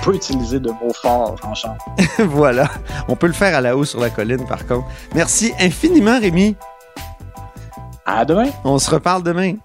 peut 0.07 0.15
utiliser 0.15 0.61
de 0.61 0.69
mots 0.69 0.93
forts 0.93 1.35
en 1.43 1.53
chant. 1.53 1.77
voilà. 2.19 2.69
On 3.09 3.17
peut 3.17 3.27
le 3.27 3.33
faire 3.33 3.53
à 3.53 3.59
la 3.59 3.75
haut 3.75 3.83
sur 3.83 3.99
la 3.99 4.09
colline, 4.09 4.45
par 4.47 4.65
contre. 4.65 4.87
Merci 5.13 5.51
infiniment, 5.59 6.17
Rémi. 6.17 6.55
À 8.05 8.23
demain. 8.23 8.49
On 8.63 8.79
se 8.79 8.89
reparle 8.89 9.21
demain. 9.21 9.55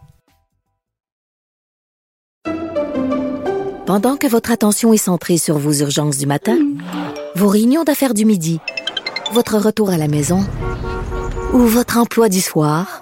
Pendant 3.87 4.17
que 4.17 4.27
votre 4.27 4.51
attention 4.51 4.93
est 4.93 4.97
centrée 4.97 5.39
sur 5.39 5.59
vos 5.59 5.75
urgences 5.75 6.19
du 6.19 6.27
matin, 6.27 6.59
vos 7.37 7.49
réunions 7.49 7.85
d'affaires 7.85 8.15
du 8.15 8.25
midi, 8.25 8.59
votre 9.33 9.59
retour 9.59 9.91
à 9.91 9.97
la 9.97 10.09
maison 10.09 10.45
ou 11.53 11.59
votre 11.59 11.99
emploi 11.99 12.29
du 12.29 12.41
soir, 12.41 13.02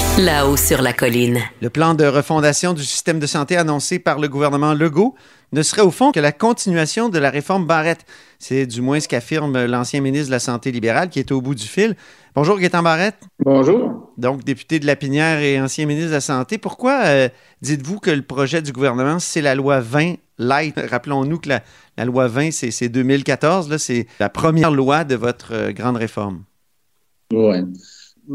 Là-haut 0.19 0.57
sur 0.57 0.81
la 0.81 0.91
colline. 0.91 1.39
Le 1.61 1.69
plan 1.69 1.93
de 1.93 2.03
refondation 2.03 2.73
du 2.73 2.83
système 2.83 3.17
de 3.17 3.25
santé 3.25 3.55
annoncé 3.55 3.97
par 3.97 4.19
le 4.19 4.27
gouvernement 4.27 4.73
Legault 4.73 5.15
ne 5.53 5.63
serait 5.63 5.81
au 5.81 5.89
fond 5.89 6.11
que 6.11 6.19
la 6.19 6.33
continuation 6.33 7.07
de 7.07 7.17
la 7.17 7.29
réforme 7.29 7.65
Barrette. 7.65 8.05
C'est 8.37 8.65
du 8.65 8.81
moins 8.81 8.99
ce 8.99 9.07
qu'affirme 9.07 9.65
l'ancien 9.65 10.01
ministre 10.01 10.27
de 10.27 10.31
la 10.31 10.39
Santé 10.39 10.71
libérale 10.71 11.09
qui 11.09 11.19
est 11.19 11.31
au 11.31 11.41
bout 11.41 11.55
du 11.55 11.65
fil. 11.65 11.95
Bonjour 12.35 12.59
Gaétan 12.59 12.83
Barrette. 12.83 13.23
Bonjour. 13.39 14.11
Donc 14.17 14.43
député 14.43 14.79
de 14.79 14.85
la 14.85 14.97
Pinière 14.97 15.39
et 15.39 15.59
ancien 15.61 15.85
ministre 15.85 16.09
de 16.09 16.15
la 16.15 16.21
Santé. 16.21 16.57
Pourquoi 16.57 17.03
euh, 17.05 17.29
dites-vous 17.61 17.99
que 17.99 18.11
le 18.11 18.21
projet 18.21 18.61
du 18.61 18.73
gouvernement, 18.73 19.17
c'est 19.17 19.41
la 19.41 19.55
loi 19.55 19.79
20 19.79 20.15
light? 20.37 20.77
Rappelons-nous 20.91 21.39
que 21.39 21.49
la, 21.49 22.05
loi 22.05 22.27
20, 22.27 22.51
c'est 22.51 22.89
2014. 22.89 23.77
C'est 23.77 24.07
la 24.19 24.29
première 24.29 24.71
loi 24.71 25.05
de 25.05 25.15
votre 25.15 25.53
euh, 25.53 25.71
grande 25.71 25.95
réforme. 25.95 26.43
Oui 27.33 27.63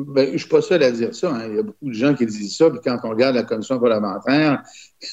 ben, 0.05 0.27
je 0.27 0.33
ne 0.33 0.39
suis 0.39 0.49
pas 0.49 0.61
seul 0.61 0.83
à 0.83 0.91
dire 0.91 1.15
ça. 1.15 1.35
Hein. 1.35 1.49
Il 1.49 1.57
y 1.57 1.59
a 1.59 1.63
beaucoup 1.63 1.89
de 1.89 1.93
gens 1.95 2.15
qui 2.15 2.27
disent 2.27 2.55
ça. 2.55 2.69
Puis 2.69 2.81
quand 2.85 2.99
on 3.05 3.11
regarde 3.11 3.35
la 3.35 3.45
commission 3.45 3.79
parlementaire, 3.81 4.63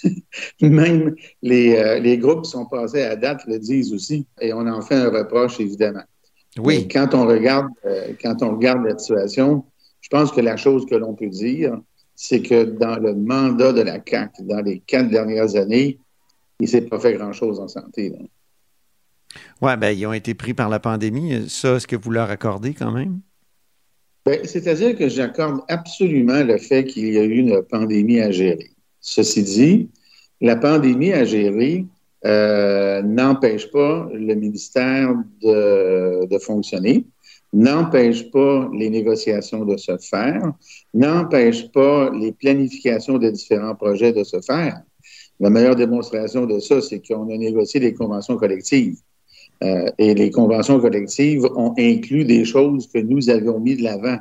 même 0.62 1.16
les, 1.42 1.78
euh, 1.78 2.00
les, 2.00 2.18
groupes 2.18 2.44
qui 2.44 2.52
sont 2.52 2.66
passés 2.66 3.02
à 3.02 3.16
date 3.16 3.46
le 3.48 3.60
disent 3.60 3.94
aussi. 3.94 4.28
Et 4.42 4.52
on 4.52 4.68
en 4.68 4.82
fait 4.82 4.96
un 4.96 5.10
reproche, 5.10 5.62
évidemment. 5.62 6.04
Oui. 6.58 6.88
quand 6.90 7.16
on 7.16 7.26
regarde, 7.26 7.68
euh, 7.86 8.14
quand 8.22 8.44
on 8.44 8.56
regarde 8.56 8.86
la 8.86 8.98
situation, 8.98 9.64
je 10.02 10.10
pense 10.10 10.34
que 10.34 10.42
la 10.42 10.58
chose 10.58 10.86
que 10.86 10.96
l'on 10.96 11.14
peut 11.14 11.30
dire, 11.30 11.80
c'est 12.14 12.42
que 12.42 12.66
dans 12.66 12.98
le 12.98 13.16
mandat 13.16 13.72
de 13.72 13.82
la 13.82 14.00
CAC, 14.00 14.34
dans 14.42 14.62
les 14.62 14.80
quatre 14.80 15.10
dernières 15.10 15.56
années, 15.56 15.98
il 16.60 16.66
ne 16.66 16.68
s'est 16.68 16.82
pas 16.82 17.00
fait 17.00 17.14
grand-chose 17.14 17.60
en 17.62 17.70
santé. 17.70 18.14
Oui, 19.62 19.78
ben, 19.78 19.98
ils 19.98 20.06
ont 20.06 20.14
été 20.14 20.34
pris 20.34 20.54
par 20.54 20.68
la 20.68 20.80
pandémie. 20.80 21.50
Ça, 21.50 21.76
est-ce 21.76 21.88
que 21.88 21.96
vous 21.96 22.12
leur 22.12 22.30
accordez 22.30 22.74
quand 22.74 22.92
même? 22.92 23.22
Ben, 24.26 24.40
c'est-à-dire 24.46 24.98
que 24.98 25.10
j'accorde 25.10 25.62
absolument 25.68 26.44
le 26.44 26.58
fait 26.58 26.86
qu'il 26.86 27.12
y 27.14 27.18
a 27.18 27.24
eu 27.24 27.36
une 27.40 27.62
pandémie 27.62 28.22
à 28.22 28.32
gérer. 28.32 28.72
Ceci 29.02 29.44
dit, 29.44 29.90
la 30.40 30.56
pandémie 30.56 31.12
à 31.12 31.26
gérer 31.26 31.86
euh, 32.26 33.02
n'empêche 33.02 33.70
pas 33.70 34.10
le 34.14 34.34
ministère 34.36 35.14
de, 35.42 36.38
fonctionner, 36.38 37.06
n'empêche 37.52 38.32
pas 38.32 38.70
les 38.74 38.90
négociations 38.90 39.66
de 39.66 39.76
se 39.76 39.98
faire, 39.98 40.54
n'empêche 40.94 41.70
pas 41.74 42.10
les 42.12 42.32
planifications 42.32 43.18
de 43.18 43.30
différents 43.30 43.76
projets 43.76 44.14
de 44.14 44.24
se 44.24 44.40
faire. 44.40 44.82
La 45.42 45.50
meilleure 45.50 45.76
démonstration 45.76 46.46
de 46.46 46.60
ça, 46.60 46.80
c'est 46.80 47.06
qu'on 47.06 47.30
a 47.30 47.38
négocié 47.38 47.82
des 47.82 47.94
conventions 47.94 48.38
collectives. 48.38 48.96
Euh, 49.64 49.90
et 49.98 50.14
les 50.14 50.32
conventions 50.32 50.80
collectives 50.80 51.46
ont 51.56 51.74
inclus 51.78 52.26
des 52.26 52.46
choses 52.46 52.88
que 52.88 53.00
nous 53.00 53.30
avions 53.30 53.60
mis 53.60 53.76
de 53.76 53.84
l'avant. 53.84 54.18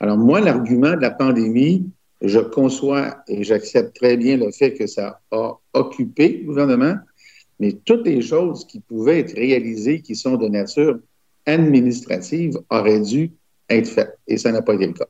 Alors 0.00 0.18
moi, 0.18 0.40
l'argument 0.40 0.94
de 0.94 1.00
la 1.00 1.10
pandémie, 1.10 1.86
je 2.20 2.40
conçois 2.40 3.18
et 3.28 3.44
j'accepte 3.44 3.96
très 3.96 4.16
bien 4.16 4.36
le 4.36 4.50
fait 4.50 4.74
que 4.74 4.86
ça 4.86 5.20
a 5.30 5.58
occupé 5.72 6.40
le 6.40 6.46
gouvernement, 6.46 6.96
mais 7.60 7.72
toutes 7.84 8.06
les 8.06 8.20
choses 8.20 8.66
qui 8.66 8.80
pouvaient 8.80 9.20
être 9.20 9.34
réalisées, 9.34 10.00
qui 10.00 10.16
sont 10.16 10.36
de 10.36 10.48
nature 10.48 10.98
administrative, 11.46 12.58
auraient 12.70 13.00
dû 13.00 13.30
être 13.68 13.88
faites. 13.88 14.18
Et 14.26 14.36
ça 14.36 14.52
n'a 14.52 14.62
pas 14.62 14.74
été 14.74 14.86
le 14.86 14.92
cas. 14.92 15.06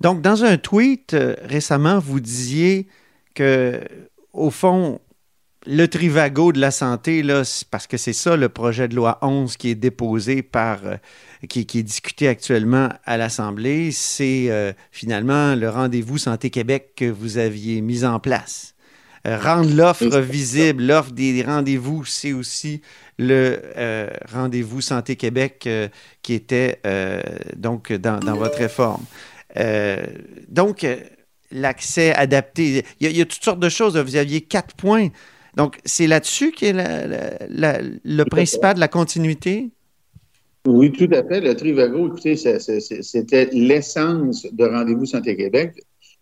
Donc, 0.00 0.20
dans 0.20 0.44
un 0.44 0.56
tweet 0.56 1.14
euh, 1.14 1.36
récemment, 1.42 1.98
vous 1.98 2.20
disiez 2.20 2.88
que, 3.34 3.80
au 4.32 4.50
fond, 4.50 5.00
le 5.66 5.86
Trivago 5.86 6.52
de 6.52 6.60
la 6.60 6.70
santé, 6.70 7.22
là, 7.22 7.42
parce 7.70 7.86
que 7.86 7.96
c'est 7.96 8.12
ça 8.12 8.36
le 8.36 8.48
projet 8.48 8.88
de 8.88 8.96
loi 8.96 9.18
11 9.22 9.56
qui 9.56 9.70
est 9.70 9.74
déposé 9.74 10.42
par, 10.42 10.80
euh, 10.84 10.96
qui, 11.48 11.60
est 11.60 11.82
discuté 11.82 12.28
actuellement 12.28 12.88
à 13.04 13.16
l'Assemblée, 13.16 13.92
c'est 13.92 14.46
euh, 14.50 14.72
finalement 14.90 15.54
le 15.54 15.68
rendez-vous 15.68 16.18
Santé 16.18 16.50
Québec 16.50 16.92
que 16.96 17.04
vous 17.04 17.38
aviez 17.38 17.80
mis 17.80 18.04
en 18.04 18.18
place. 18.18 18.74
Euh, 19.26 19.38
rendre 19.38 19.72
l'offre 19.72 20.18
visible, 20.18 20.82
l'offre 20.82 21.12
des 21.12 21.42
rendez-vous, 21.42 22.04
c'est 22.04 22.32
aussi 22.32 22.82
le 23.18 23.60
rendez-vous 24.32 24.80
Santé 24.80 25.14
Québec 25.14 25.68
qui 26.22 26.34
était 26.34 26.80
donc 27.54 27.92
dans, 27.92 28.18
dans, 28.18 28.34
votre 28.34 28.58
réforme. 28.58 29.04
donc, 30.48 30.84
l'accès 31.52 32.12
adapté, 32.14 32.84
il 32.98 33.06
y, 33.06 33.06
a, 33.06 33.10
il 33.10 33.16
y, 33.16 33.20
a, 33.20 33.26
toutes 33.26 33.44
sortes 33.44 33.60
de 33.60 33.68
choses. 33.68 33.96
Vous 33.96 34.16
aviez 34.16 34.40
quatre 34.40 34.74
points 34.74 35.10
donc, 35.56 35.78
c'est 35.84 36.06
là-dessus 36.06 36.52
qui 36.52 36.66
est 36.66 36.74
le 36.74 38.24
principal 38.24 38.74
de 38.74 38.80
la 38.80 38.88
continuité? 38.88 39.70
Oui, 40.66 40.92
tout 40.92 41.08
à 41.12 41.24
fait. 41.24 41.40
Le 41.40 41.54
Trivago, 41.54 42.06
écoutez, 42.06 42.36
c'était 42.36 43.50
l'essence 43.52 44.46
de 44.50 44.64
Rendez-vous 44.64 45.06
Santé 45.06 45.36
Québec. 45.36 45.74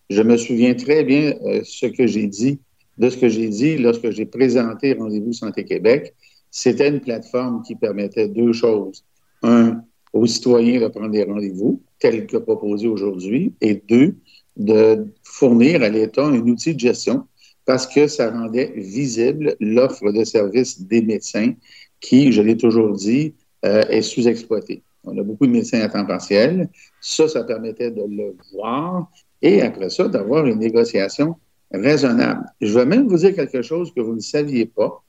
Je 0.08 0.22
me 0.22 0.36
souviens 0.36 0.74
très 0.74 1.04
bien 1.04 1.34
euh, 1.44 1.60
ce 1.62 1.86
que 1.86 2.06
j'ai 2.06 2.26
dit, 2.26 2.58
de 2.98 3.10
ce 3.10 3.16
que 3.16 3.28
j'ai 3.28 3.48
dit 3.48 3.76
lorsque 3.76 4.10
j'ai 4.10 4.26
présenté 4.26 4.94
Rendez-vous 4.94 5.32
Santé 5.32 5.64
Québec. 5.64 6.14
C'était 6.50 6.88
une 6.88 7.00
plateforme 7.00 7.62
qui 7.62 7.76
permettait 7.76 8.26
deux 8.28 8.52
choses. 8.52 9.04
Un, 9.42 9.82
aux 10.12 10.26
citoyens 10.26 10.80
de 10.80 10.88
prendre 10.88 11.10
des 11.10 11.22
rendez-vous, 11.22 11.80
tel 12.00 12.26
que 12.26 12.38
proposé 12.38 12.88
aujourd'hui, 12.88 13.52
et 13.60 13.80
deux, 13.88 14.16
de 14.56 15.06
fournir 15.22 15.82
à 15.82 15.88
l'État 15.88 16.26
un 16.26 16.40
outil 16.40 16.74
de 16.74 16.80
gestion 16.80 17.26
parce 17.70 17.86
que 17.86 18.08
ça 18.08 18.32
rendait 18.32 18.72
visible 18.74 19.54
l'offre 19.60 20.10
de 20.10 20.24
services 20.24 20.82
des 20.82 21.02
médecins 21.02 21.52
qui, 22.00 22.32
je 22.32 22.42
l'ai 22.42 22.56
toujours 22.56 22.90
dit, 22.94 23.32
euh, 23.64 23.84
est 23.88 24.02
sous-exploitée. 24.02 24.82
On 25.04 25.16
a 25.16 25.22
beaucoup 25.22 25.46
de 25.46 25.52
médecins 25.52 25.80
à 25.80 25.88
temps 25.88 26.04
partiel. 26.04 26.68
Ça, 27.00 27.28
ça 27.28 27.44
permettait 27.44 27.92
de 27.92 28.02
le 28.08 28.34
voir 28.52 29.08
et 29.40 29.62
après 29.62 29.88
ça, 29.88 30.08
d'avoir 30.08 30.46
une 30.46 30.58
négociation 30.58 31.36
raisonnable. 31.72 32.44
Je 32.60 32.76
vais 32.76 32.86
même 32.86 33.06
vous 33.06 33.18
dire 33.18 33.36
quelque 33.36 33.62
chose 33.62 33.94
que 33.94 34.00
vous 34.00 34.16
ne 34.16 34.20
saviez 34.34 34.66
pas. 34.66 35.04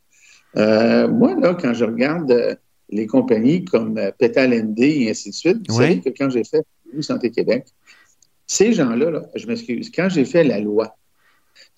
Euh, 0.58 1.08
moi, 1.08 1.34
là, 1.34 1.56
quand 1.60 1.74
je 1.74 1.86
regarde 1.86 2.30
euh, 2.30 2.54
les 2.92 3.08
compagnies 3.08 3.66
comme 3.66 3.98
euh, 3.98 4.12
Petal 4.20 4.54
ND 4.54 4.82
et 4.82 5.10
ainsi 5.10 5.32
de 5.32 5.36
suite, 5.36 5.68
vous 5.68 5.80
Oui. 5.80 5.84
savez 5.88 6.00
que 6.02 6.10
quand 6.16 6.30
j'ai 6.30 6.44
fait 6.44 6.64
Santé 7.00 7.32
Québec, 7.32 7.66
ces 8.46 8.72
gens-là, 8.72 9.10
là, 9.10 9.22
je 9.34 9.48
m'excuse, 9.48 9.90
quand 9.90 10.10
j'ai 10.10 10.26
fait 10.26 10.44
la 10.44 10.60
loi, 10.60 10.96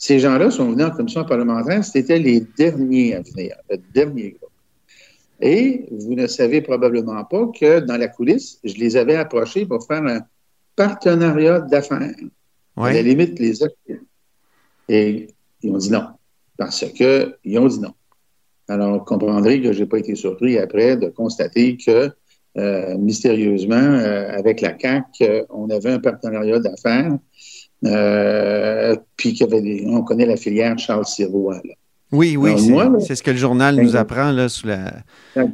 ces 0.04 0.20
gens-là 0.20 0.52
sont 0.52 0.70
venus 0.70 0.86
en 0.86 0.92
commission 0.92 1.24
parlementaire, 1.24 1.82
c'était 1.86 2.20
les 2.20 2.42
derniers 2.42 3.16
à 3.16 3.22
venir, 3.22 3.56
le 3.70 3.78
dernier 3.94 4.32
groupe. 4.32 4.52
Et 5.40 5.86
vous 5.92 6.14
ne 6.14 6.28
savez 6.28 6.60
probablement 6.62 7.24
pas 7.24 7.48
que 7.58 7.80
dans 7.80 7.96
la 7.96 8.10
coulisse, 8.10 8.60
je 8.66 8.74
les 8.74 8.98
avais 8.98 9.16
approchés 9.16 9.66
pour 9.66 9.88
faire 9.88 10.04
un 10.04 10.20
partenariat 10.76 11.62
d'affaires. 11.62 12.16
À 12.76 12.92
la 12.92 13.02
limite, 13.02 13.40
les 13.40 13.64
acheter. 13.64 14.02
Et 14.90 15.28
ils 15.62 15.72
ont 15.72 15.78
dit 15.78 15.90
non, 15.90 16.08
parce 16.58 16.84
qu'ils 16.84 17.58
ont 17.58 17.68
dit 17.68 17.80
non. 17.80 17.94
Alors, 18.68 19.00
vous 19.00 19.06
comprendrez 19.06 19.62
que 19.62 19.72
je 19.72 19.84
n'ai 19.84 19.86
pas 19.86 20.00
été 20.00 20.16
surpris 20.16 20.58
après 20.58 20.98
de 20.98 21.08
constater 21.08 21.78
que, 21.78 22.12
euh, 22.58 22.98
mystérieusement, 22.98 23.76
euh, 23.76 24.38
avec 24.38 24.60
la 24.60 24.74
CAC, 24.74 25.06
euh, 25.22 25.46
on 25.50 25.70
avait 25.70 25.92
un 25.92 26.00
partenariat 26.00 26.60
d'affaires, 26.60 27.18
euh, 27.86 28.96
puis 29.18 29.34
qu'il 29.34 29.48
y 29.48 29.50
avait 29.50 29.62
des, 29.62 29.86
on 29.88 30.04
connaît 30.04 30.26
la 30.26 30.38
filière 30.38 30.78
Charles 30.78 31.06
Sirois. 31.06 31.62
là. 31.64 31.74
Oui, 32.12 32.38
oui, 32.38 32.54
c'est 33.00 33.16
ce 33.16 33.24
que 33.24 33.32
le 33.32 33.38
journal 33.38 33.76
nous 33.76 33.96
apprend 33.96 34.32
là, 34.32 34.48
sous 34.48 34.68
la, 34.68 34.94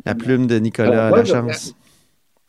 la 0.05 0.13
plume 0.13 0.45
de 0.45 0.59
Nicolas 0.59 1.07
Alors, 1.07 1.09
moi, 1.09 1.24
je 1.24 1.33
Lachance. 1.33 1.75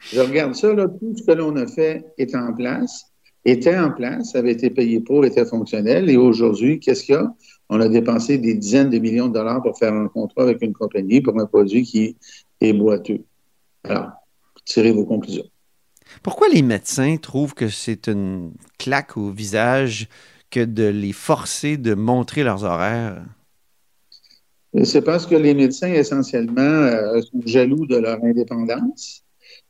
Je 0.01 0.21
regarde 0.21 0.55
ça, 0.55 0.73
là, 0.73 0.89
tout 0.89 1.15
ce 1.17 1.23
que 1.23 1.33
l'on 1.33 1.55
a 1.57 1.67
fait 1.69 2.05
est 2.19 2.35
en 2.35 2.53
place, 2.53 3.05
était 3.45 3.79
en 3.79 3.93
place, 3.93 4.35
avait 4.35 4.53
été 4.53 4.71
payé 4.71 4.99
pour, 4.99 5.25
était 5.25 5.45
fonctionnel. 5.45 6.11
Et 6.11 6.17
aujourd'hui, 6.17 6.81
qu'est-ce 6.81 7.05
qu'il 7.05 7.15
y 7.15 7.19
a? 7.19 7.33
On 7.69 7.81
a 7.81 7.89
dépensé 7.89 8.39
des 8.39 8.55
dizaines 8.55 8.91
de 8.91 8.99
millions 8.99 9.29
de 9.29 9.35
dollars 9.35 9.63
pour 9.63 9.79
faire 9.79 9.95
un 9.95 10.09
contrat 10.09 10.43
avec 10.43 10.61
une 10.63 10.73
compagnie 10.73 11.21
pour 11.21 11.39
un 11.39 11.47
produit 11.47 11.85
qui 11.85 12.17
est 12.61 12.73
boiteux. 12.73 13.21
Alors, 13.85 14.11
tirez 14.65 14.91
vos 14.91 15.05
conclusions. 15.05 15.47
Pourquoi 16.23 16.49
les 16.49 16.63
médecins 16.63 17.17
trouvent 17.17 17.55
que 17.55 17.69
c'est 17.69 18.09
une 18.09 18.53
claque 18.79 19.17
au 19.17 19.31
visage 19.31 20.09
que 20.51 20.65
de 20.65 20.85
les 20.85 21.13
forcer 21.13 21.77
de 21.77 21.95
montrer 21.95 22.43
leurs 22.43 22.65
horaires? 22.65 23.25
Et 24.75 24.85
C'est 24.85 25.03
parce 25.03 25.27
que 25.27 25.35
les 25.35 25.55
médecins, 25.55 25.93
essentiellement, 25.93 26.61
euh, 26.61 27.21
sont 27.23 27.41
jaloux 27.45 27.87
de 27.87 27.97
leur 27.97 28.23
indépendance 28.23 29.25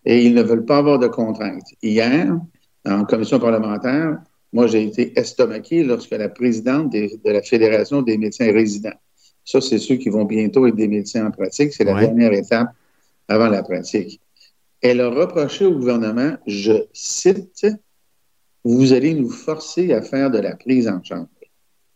et 0.05 0.25
ils 0.25 0.35
ne 0.35 0.43
veulent 0.43 0.65
pas 0.65 0.79
avoir 0.79 0.99
de 0.99 1.09
contraintes. 1.09 1.69
Hier, 1.83 2.37
en 2.87 3.05
commission 3.05 3.39
parlementaire, 3.39 4.19
moi, 4.53 4.67
j'ai 4.67 4.83
été 4.85 5.19
estomaqué 5.19 5.85
lorsque 5.85 6.11
la 6.11 6.29
présidente 6.29 6.91
des- 6.91 7.19
de 7.25 7.31
la 7.31 7.43
Fédération 7.43 8.03
des 8.03 8.19
médecins 8.19 8.53
résidents, 8.53 8.99
ça, 9.45 9.61
c'est 9.61 9.79
ceux 9.79 9.97
qui 9.97 10.11
vont 10.11 10.25
bientôt 10.25 10.67
être 10.67 10.77
des 10.77 10.89
médecins 10.89 11.27
en 11.27 11.31
pratique, 11.31 11.73
c'est 11.73 11.85
la 11.85 11.95
Ouais. 11.95 12.01
dernière 12.07 12.33
étape 12.33 12.69
avant 13.29 13.49
la 13.49 13.63
pratique. 13.63 14.21
Elle 14.83 15.01
a 15.01 15.11
reproché 15.11 15.67
au 15.67 15.75
gouvernement, 15.75 16.37
je 16.47 16.85
cite, 16.93 17.67
vous 18.65 18.93
allez 18.93 19.15
nous 19.15 19.31
forcer 19.31 19.93
à 19.93 20.03
faire 20.03 20.31
de 20.31 20.39
la 20.39 20.57
prise 20.57 20.89
en 20.89 21.03
charge. 21.03 21.27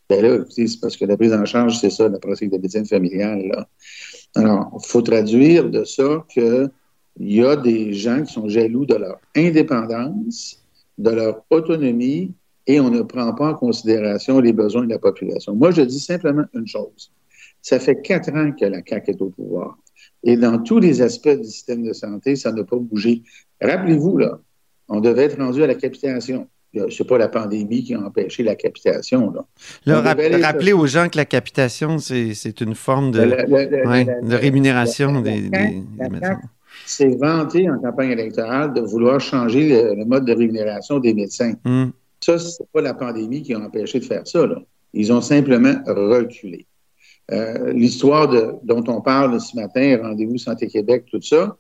Ben 0.09 0.23
là, 0.23 0.45
c'est 0.51 0.67
parce 0.81 0.97
que 0.97 1.07
la 1.07 1.17
prise 1.17 1.33
en 1.33 1.47
charge, 1.47 1.79
c'est 1.79 1.91
ça, 1.91 2.09
la 2.09 2.19
pratique 2.19 2.51
de 2.51 2.59
médecine 2.59 2.85
familiale. 2.85 3.47
Là. 3.49 3.69
Alors, 4.35 4.79
il 4.83 4.87
faut 4.87 5.01
traduire 5.01 5.71
de 5.71 5.85
ça 5.85 6.25
qu'il 6.29 6.71
y 7.21 7.43
a 7.43 7.57
des 7.57 7.95
gens 7.95 8.23
qui 8.23 8.33
sont 8.33 8.49
jaloux 8.49 8.85
de 8.85 8.97
leur 8.97 9.19
indépendance, 9.35 10.63
de 10.99 11.11
leur 11.11 11.43
autonomie, 11.51 12.33
et 12.67 12.81
on 12.81 12.91
ne 12.91 13.03
prend 13.03 13.33
pas 13.35 13.51
en 13.51 13.55
considération 13.55 14.41
les 14.41 14.53
besoins 14.53 14.85
de 14.85 14.91
la 14.91 14.99
population. 14.99 15.55
Moi, 15.55 15.71
je 15.71 15.83
dis 15.83 16.01
simplement 16.01 16.45
une 16.55 16.67
chose. 16.67 17.11
Ça 17.63 17.79
fait 17.79 18.01
quatre 18.03 18.31
ans 18.31 18.53
que 18.53 18.65
la 18.65 18.81
CAQ 18.87 19.11
est 19.11 19.23
au 19.23 19.31
pouvoir. 19.31 19.79
Et 20.25 20.37
dans 20.37 20.59
tous 20.59 20.79
les 20.79 21.03
aspects 21.03 21.29
du 21.29 21.45
système 21.45 21.83
de 21.87 21.93
santé, 21.93 22.35
ça 22.35 22.51
n'a 22.51 22.65
pas 22.65 22.77
bougé. 22.77 23.23
Rappelez-vous, 23.61 24.17
là, 24.19 24.41
on 24.89 25.01
devait 25.01 25.25
être 25.25 25.39
rendu 25.39 25.63
à 25.63 25.67
la 25.67 25.75
capitation. 25.75 26.49
C'est 26.91 27.07
pas 27.07 27.19
la 27.19 27.29
pandémie 27.29 27.85
qui 27.85 27.95
a 27.95 28.01
empêché 28.01 28.43
la 28.43 28.57
capitation. 28.57 29.31
Là. 29.31 29.45
Là, 29.87 30.01
On 30.01 30.03
rap- 30.03 30.17
devait 30.19 30.35
aller 30.35 30.43
rappeler 30.43 30.73
aux 30.73 30.87
gens 30.87 31.09
que 31.09 31.17
la 31.17 31.25
capitation, 31.25 31.99
c'est 31.99 32.61
une 32.61 32.75
forme 32.75 33.13
de, 33.13 33.19
La- 33.21 33.27
la- 33.27 33.45
la- 33.47 33.89
ouais, 33.89 34.05
la- 34.05 34.21
de 34.23 34.31
la- 34.31 34.37
rémunération 34.39 35.21
des, 35.21 35.49
médecins. 35.51 36.41
C'est 36.87 37.15
vanté 37.17 37.71
en 37.71 37.79
campagne 37.79 38.11
électorale 38.11 38.75
de 38.75 38.81
vouloir 38.81 39.21
changer 39.21 39.69
le, 39.69 39.95
le 39.95 40.05
mode 40.05 40.25
de 40.25 40.33
rémunération 40.33 40.99
des 40.99 41.15
médecins. 41.15 41.55
Hmm. 41.65 41.91
Ça, 42.21 42.39
c'est 42.39 42.67
pas 42.73 42.81
la 42.81 42.95
pandémie 42.95 43.43
qui 43.43 43.55
a 43.55 43.61
empêché 43.61 44.01
de 44.01 44.05
faire 44.05 44.27
ça. 44.27 44.45
là. 44.47 44.61
Ils 44.93 45.13
ont 45.13 45.21
simplement 45.21 45.75
reculé. 45.87 46.67
Euh, 47.33 47.73
L'histoire 47.73 48.29
dont 48.63 48.85
on 48.89 49.01
parle 49.01 49.41
ce 49.41 49.57
matin, 49.57 49.99
Rendez-vous 50.03 50.39
Santé 50.39 50.67
Québec, 50.67 51.07
tout 51.11 51.23
ça, 51.23 51.57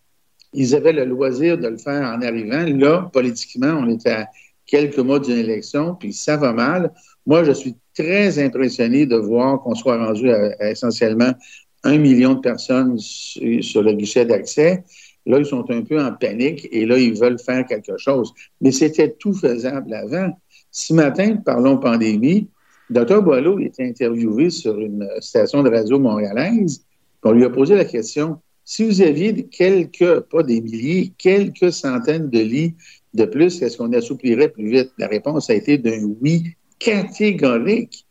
ils 0.53 0.75
avaient 0.75 0.93
le 0.93 1.05
loisir 1.05 1.59
de 1.59 1.67
le 1.67 1.79
faire 1.79 2.03
en 2.03 2.21
arrivant. 2.21 2.65
Là, 2.79 3.11
politiquement, 3.13 3.79
on 3.81 3.89
était 3.89 4.11
à 4.11 4.29
quelques 4.67 4.99
mois 4.99 5.19
d'une 5.21 5.39
élection, 5.39 5.95
puis 5.95 6.13
ça 6.13 6.37
va 6.37 6.53
mal. 6.53 6.93
Moi, 7.27 7.45
je 7.45 7.53
suis 7.53 7.77
très 7.97 8.39
impressionné 8.39 9.07
de 9.07 9.17
voir 9.17 9.61
qu'on 9.63 9.75
soit 9.75 10.05
rendu 10.05 10.31
à, 10.31 10.71
essentiellement 10.71 11.33
un 11.83 11.99
million 11.99 12.35
de 12.35 12.41
personnes 12.41 12.99
su- 12.99 13.63
sur 13.63 13.83
le 13.83 13.93
guichet 13.93 14.25
d'accès. 14.25 14.85
Là, 15.27 15.39
ils 15.39 15.47
sont 15.47 15.71
un 15.71 15.83
peu 15.83 16.01
en 16.01 16.13
panique 16.13 16.69
et 16.71 16.85
là, 16.87 16.99
ils 16.99 17.19
veulent 17.19 17.39
faire 17.39 17.67
quelque 17.67 17.97
chose. 17.97 18.33
Mais 18.61 18.73
c'était 18.73 19.11
tout 19.11 19.33
faisable 19.33 19.93
avant. 19.95 20.31
Ce 20.71 20.93
matin, 20.93 21.37
parlons 21.37 21.79
pandémie, 21.79 22.49
Dr. 22.91 23.23
Boileau 23.23 23.59
était 23.59 23.85
interviewé 23.85 24.51
sur 24.51 24.79
une 24.79 25.09
station 25.21 25.63
de 25.63 25.71
radio 25.71 25.99
montréalaise. 25.99 26.85
On 27.23 27.33
lui 27.33 27.45
a 27.45 27.51
posé 27.51 27.75
la 27.75 27.85
question 27.85 28.39
si 28.65 28.85
vous 28.85 29.03
aviez 29.03 29.45
quelques, 29.45 30.21
pas 30.21 30.43
des 30.43 30.61
milliers, 30.61 31.13
quelques 31.19 31.71
centaines 31.73 32.31
de 32.31 32.39
lits 32.39 32.75
de 33.13 33.27
plus, 33.27 33.63
est-ce 33.63 33.77
qu'on 33.77 33.93
assouplirait 33.93 34.49
plus 34.49 34.71
vite? 34.71 34.91
La 34.99 35.07
réponse 35.07 35.51
a 35.51 35.55
été 35.55 35.79
d'un 35.79 36.03
oui 36.21 36.55
catégorique. 36.79 38.07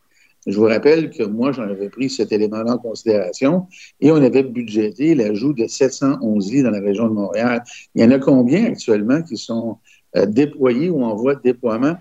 Je 0.46 0.56
vous 0.56 0.64
rappelle 0.66 1.10
que 1.10 1.24
moi, 1.24 1.52
j'en 1.52 1.62
avais 1.62 1.88
pris 1.88 2.08
cet 2.08 2.30
élément-là 2.30 2.74
en 2.74 2.78
considération 2.78 3.66
et 4.00 4.12
on 4.12 4.16
avait 4.16 4.42
budgété 4.42 5.14
l'ajout 5.14 5.54
de 5.54 5.66
711 5.66 6.52
lits 6.52 6.62
dans 6.62 6.70
la 6.70 6.80
région 6.80 7.08
de 7.08 7.14
Montréal. 7.14 7.64
Il 7.94 8.02
y 8.02 8.04
en 8.04 8.10
a 8.10 8.18
combien 8.18 8.66
actuellement 8.66 9.22
qui 9.22 9.36
sont 9.36 9.78
euh, 10.16 10.26
déployés 10.26 10.90
ou 10.90 11.02
en 11.02 11.16
voie 11.16 11.34
de 11.34 11.42
déploiement? 11.42 11.96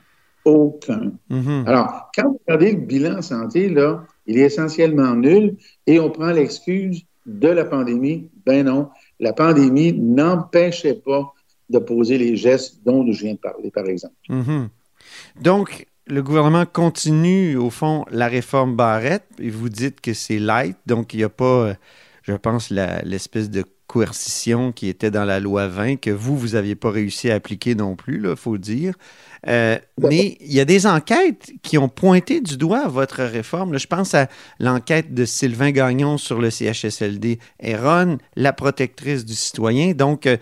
Aucun. 0.45 1.13
Mhm. 1.29 1.63
Alors, 1.67 2.12
quand 2.15 2.29
vous 2.29 2.41
regardez 2.47 2.73
le 2.73 2.82
bilan 2.82 3.21
santé, 3.21 3.69
là, 3.69 4.06
il 4.25 4.38
est 4.38 4.45
essentiellement 4.45 5.15
nul 5.15 5.56
et 5.88 5.99
on 5.99 6.10
prend 6.10 6.32
l'excuse 6.32 7.03
de 7.25 7.47
la 7.47 7.65
pandémie. 7.65 8.29
Ben 8.45 8.65
non, 8.65 8.89
la 9.19 9.34
pandémie 9.34 9.93
n'empêchait 9.93 10.95
pas 11.06 11.34
de 11.69 11.79
poser 11.79 12.17
les 12.17 12.36
gestes 12.36 12.82
dont 12.86 13.10
je 13.10 13.23
viens 13.23 13.34
de 13.34 13.39
parler, 13.39 13.71
par 13.71 13.86
exemple. 13.86 14.15
Mhm. 14.29 14.69
Donc, 15.41 15.88
le 16.08 16.21
gouvernement 16.21 16.65
continue, 16.65 17.56
au 17.56 17.69
fond, 17.69 18.06
la 18.12 18.27
réforme 18.27 18.75
Barrette, 18.75 19.27
et 19.39 19.49
vous 19.49 19.69
dites 19.69 20.01
que 20.01 20.13
c'est 20.13 20.39
light, 20.39 20.77
donc 20.86 21.13
il 21.13 21.17
n'y 21.17 21.23
a 21.23 21.29
pas, 21.29 21.73
je 22.23 22.34
pense, 22.34 22.69
l'espèce 22.69 23.49
de 23.49 23.63
coercition 23.88 24.71
qui 24.71 24.88
était 24.88 25.12
dans 25.12 25.23
la 25.23 25.39
loi 25.39 25.67
20 25.67 25.97
que 25.97 26.10
vous, 26.10 26.38
vous 26.38 26.49
n'aviez 26.49 26.75
pas 26.75 26.89
réussi 26.89 27.29
à 27.29 27.36
appliquer 27.36 27.75
non 27.75 27.95
plus, 27.95 28.21
il 28.27 28.36
faut 28.36 28.58
dire. 28.58 28.95
Euh, 29.47 29.77
mais 29.97 30.38
il 30.39 30.53
y 30.53 30.60
a 30.60 30.65
des 30.65 30.88
enquêtes 30.88 31.51
qui 31.62 31.77
ont 31.77 31.89
pointé 31.89 32.39
du 32.39 32.58
doigt 32.58 32.88
votre 32.88 33.23
réforme. 33.23 33.77
Je 33.77 33.88
pense 33.88 34.13
à 34.13 34.27
l'enquête 34.60 35.13
de 35.13 35.25
Sylvain 35.25 35.71
Gagnon 35.71 36.17
sur 36.17 36.39
le 36.39 36.49
CHSLD 36.49 37.39
Eron, 37.60 38.17
la 38.36 38.53
protectrice 38.53 39.25
du 39.25 39.36
citoyen. 39.36 39.93
Donc, 39.93 40.27
euh, 40.27 40.38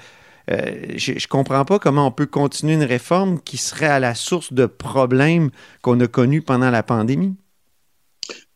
euh, 0.52 0.72
je 0.96 1.14
ne 1.14 1.28
comprends 1.30 1.66
pas 1.66 1.80
comment 1.80 2.08
on 2.08 2.12
peut 2.12 2.26
continuer 2.26 2.74
une 2.74 2.84
réforme 2.84 3.40
qui 3.40 3.58
serait 3.58 3.88
à 3.88 4.00
la 4.00 4.16
source 4.16 4.54
de 4.54 4.66
problèmes 4.66 5.50
qu'on 5.82 6.00
a 6.00 6.08
connus 6.08 6.42
pendant 6.42 6.70
la 6.70 6.84
pandémie. 6.84 7.36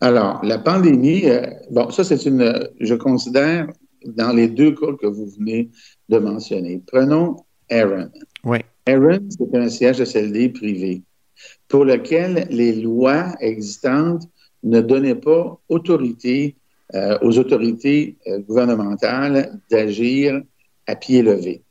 Alors, 0.01 0.43
la 0.43 0.59
pandémie, 0.59 1.23
bon, 1.71 1.89
ça, 1.89 2.03
c'est 2.03 2.25
une, 2.25 2.69
je 2.79 2.93
considère, 2.93 3.67
dans 4.05 4.31
les 4.31 4.47
deux 4.47 4.71
cas 4.71 4.93
que 5.01 5.07
vous 5.07 5.27
venez 5.37 5.71
de 6.09 6.17
mentionner. 6.17 6.81
Prenons 6.85 7.37
Aaron. 7.69 8.09
Oui. 8.45 8.59
Aaron, 8.87 9.19
c'est 9.29 9.57
un 9.57 9.67
CHSLD 9.69 10.49
privé 10.49 11.01
pour 11.67 11.83
lequel 11.85 12.47
les 12.49 12.73
lois 12.75 13.35
existantes 13.39 14.23
ne 14.63 14.81
donnaient 14.81 15.15
pas 15.15 15.59
autorité 15.69 16.55
euh, 16.93 17.17
aux 17.21 17.37
autorités 17.39 18.15
euh, 18.27 18.39
gouvernementales 18.39 19.59
d'agir 19.71 20.41
à 20.87 20.95
pied 20.95 21.23
levé. 21.23 21.63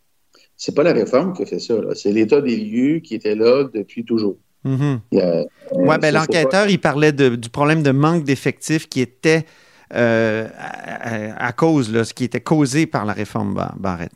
C'est 0.56 0.74
pas 0.74 0.82
la 0.82 0.92
réforme 0.92 1.32
qui 1.34 1.42
a 1.42 1.46
fait 1.46 1.60
ça, 1.60 1.74
c'est 1.94 2.12
l'état 2.12 2.40
des 2.40 2.56
lieux 2.56 2.98
qui 2.98 3.14
était 3.14 3.34
là 3.36 3.64
depuis 3.72 4.04
toujours. 4.04 4.36
Mhm. 4.64 5.00
A- 5.12 5.16
euh, 5.16 5.44
Ouais, 5.72 5.98
ben, 5.98 6.12
l'enquêteur, 6.14 6.68
il 6.68 6.80
parlait 6.80 7.12
de- 7.12 7.36
du 7.36 7.48
problème 7.48 7.82
de 7.82 7.90
manque 7.92 8.24
d'effectifs 8.24 8.88
qui 8.88 9.00
était 9.00 9.44
à, 9.90 10.46
à- 10.56 11.46
à 11.46 11.52
cause, 11.52 11.92
là, 11.92 12.04
ce 12.04 12.12
qui 12.14 12.24
était 12.24 12.40
causé 12.40 12.86
par 12.86 13.04
la 13.04 13.12
réforme 13.12 13.54
Bar- 13.54 13.76
Barrette. 13.78 14.12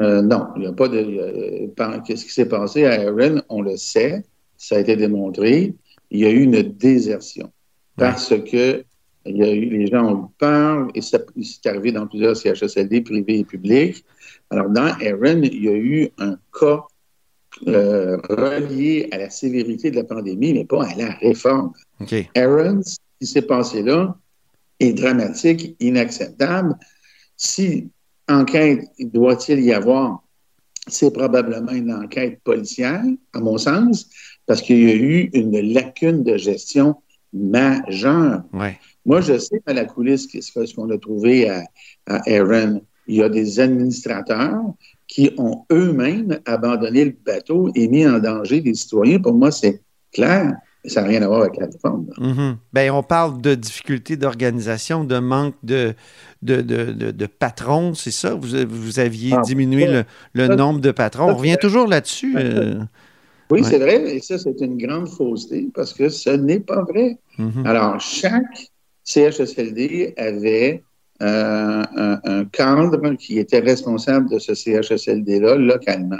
Euh, 0.00 0.20
non, 0.22 0.48
il 0.56 0.60
n'y 0.62 0.66
a 0.66 0.72
pas 0.72 0.88
de. 0.88 1.66
par- 1.74 2.02
Qu'est-ce 2.02 2.24
qui 2.24 2.32
s'est 2.32 2.48
passé 2.48 2.84
à 2.84 3.00
Aaron? 3.00 3.42
On 3.48 3.62
le 3.62 3.76
sait, 3.76 4.24
ça 4.58 4.76
a 4.76 4.80
été 4.80 4.94
démontré. 4.96 5.74
Il 6.10 6.20
y 6.20 6.26
a 6.26 6.30
eu 6.30 6.42
une 6.42 6.62
désertion 6.62 7.50
parce 7.96 8.34
que 8.50 8.84
il 9.28 9.36
y 9.38 9.42
a 9.42 9.50
eu, 9.52 9.70
les 9.70 9.86
gens 9.88 10.04
ont 10.14 10.24
eu 10.26 10.28
peur 10.38 10.88
et 10.94 11.00
ça- 11.02 11.18
c'est 11.42 11.66
arrivé 11.66 11.90
dans 11.92 12.06
plusieurs 12.06 12.36
CHSLD 12.36 13.00
privés 13.00 13.38
et 13.40 13.44
publics. 13.44 14.04
Alors, 14.50 14.68
dans 14.70 14.86
Aaron, 15.00 15.42
il 15.42 15.64
y 15.64 15.68
a 15.68 15.74
eu 15.74 16.08
un 16.18 16.36
cas 16.60 16.84
euh, 17.66 18.18
relié 18.28 19.08
à 19.12 19.18
la 19.18 19.30
sévérité 19.30 19.90
de 19.90 19.96
la 19.96 20.04
pandémie, 20.04 20.52
mais 20.52 20.66
pas 20.66 20.84
à 20.84 20.94
la 20.94 21.10
réforme. 21.14 21.72
OK. 22.00 22.14
Aaron, 22.36 22.82
ce 22.82 22.98
qui 23.18 23.26
s'est 23.26 23.42
passé 23.42 23.82
là 23.82 24.14
est 24.78 24.92
dramatique, 24.92 25.74
inacceptable. 25.80 26.74
Si 27.36 27.88
enquête 28.28 28.88
doit-il 28.98 29.60
y 29.60 29.72
avoir, 29.72 30.22
c'est 30.86 31.12
probablement 31.12 31.72
une 31.72 31.92
enquête 31.92 32.40
policière, 32.44 33.02
à 33.32 33.40
mon 33.40 33.58
sens, 33.58 34.08
parce 34.46 34.62
qu'il 34.62 34.82
y 34.82 34.90
a 34.90 34.94
eu 34.94 35.30
une 35.32 35.60
lacune 35.72 36.22
de 36.22 36.36
gestion 36.36 36.96
majeure. 37.32 38.42
Ouais. 38.52 38.78
Moi, 39.04 39.20
je 39.20 39.38
sais 39.38 39.60
à 39.66 39.72
la 39.72 39.84
coulisse 39.84 40.28
ce 40.28 40.74
qu'on 40.74 40.90
a 40.90 40.98
trouvé 40.98 41.48
à, 41.48 41.64
à 42.06 42.22
Aaron. 42.28 42.82
Il 43.08 43.16
y 43.16 43.22
a 43.22 43.28
des 43.28 43.60
administrateurs 43.60 44.62
qui 45.06 45.30
ont 45.38 45.64
eux-mêmes 45.70 46.40
abandonné 46.44 47.04
le 47.04 47.16
bateau 47.24 47.70
et 47.74 47.86
mis 47.86 48.06
en 48.06 48.18
danger 48.18 48.60
des 48.60 48.74
citoyens. 48.74 49.20
Pour 49.20 49.34
moi, 49.34 49.52
c'est 49.52 49.80
clair. 50.12 50.56
Ça 50.86 51.02
n'a 51.02 51.08
rien 51.08 51.22
à 51.22 51.26
voir 51.28 51.40
avec 51.42 51.56
la 51.58 51.66
réforme. 51.66 52.06
Mhm. 52.18 52.56
Ben, 52.72 52.90
on 52.92 53.02
parle 53.02 53.40
de 53.40 53.54
difficultés 53.54 54.16
d'organisation, 54.16 55.04
de 55.04 55.18
manque 55.18 55.54
de, 55.62 55.94
de, 56.42 56.60
de, 56.62 56.92
de- 56.92 57.10
de 57.10 57.26
patrons, 57.26 57.94
c'est 57.94 58.10
ça? 58.10 58.34
Vous, 58.34 58.48
vous 58.68 58.98
aviez 59.00 59.34
Ah, 59.36 59.40
diminué 59.42 59.86
le, 59.86 60.04
le 60.34 60.46
ça- 60.46 60.56
nombre 60.56 60.80
de 60.80 60.90
patrons. 60.92 61.26
ça, 61.28 61.32
On 61.34 61.36
revient 61.36 61.56
toujours 61.60 61.86
là-dessus. 61.88 62.34
euh. 62.38 62.74
Oui, 63.50 63.60
Ouais. 63.62 63.68
c'est 63.68 63.78
vrai, 63.78 64.16
et 64.16 64.20
ça, 64.20 64.38
c'est 64.38 64.60
une 64.60 64.76
grande 64.76 65.08
fausseté 65.08 65.68
parce 65.74 65.92
que 65.92 66.08
ce 66.08 66.30
n'est 66.30 66.60
pas 66.60 66.82
vrai. 66.82 67.16
Mhm. 67.38 67.64
Alors, 67.64 68.00
chaque 68.00 68.42
CHSLD 69.04 70.14
avait 70.16 70.82
euh, 71.22 71.82
un, 71.96 72.20
un 72.24 72.44
cadre 72.44 73.14
qui 73.14 73.38
était 73.38 73.60
responsable 73.60 74.28
de 74.30 74.38
ce 74.38 74.54
CHSLD-là 74.54 75.54
localement. 75.56 76.18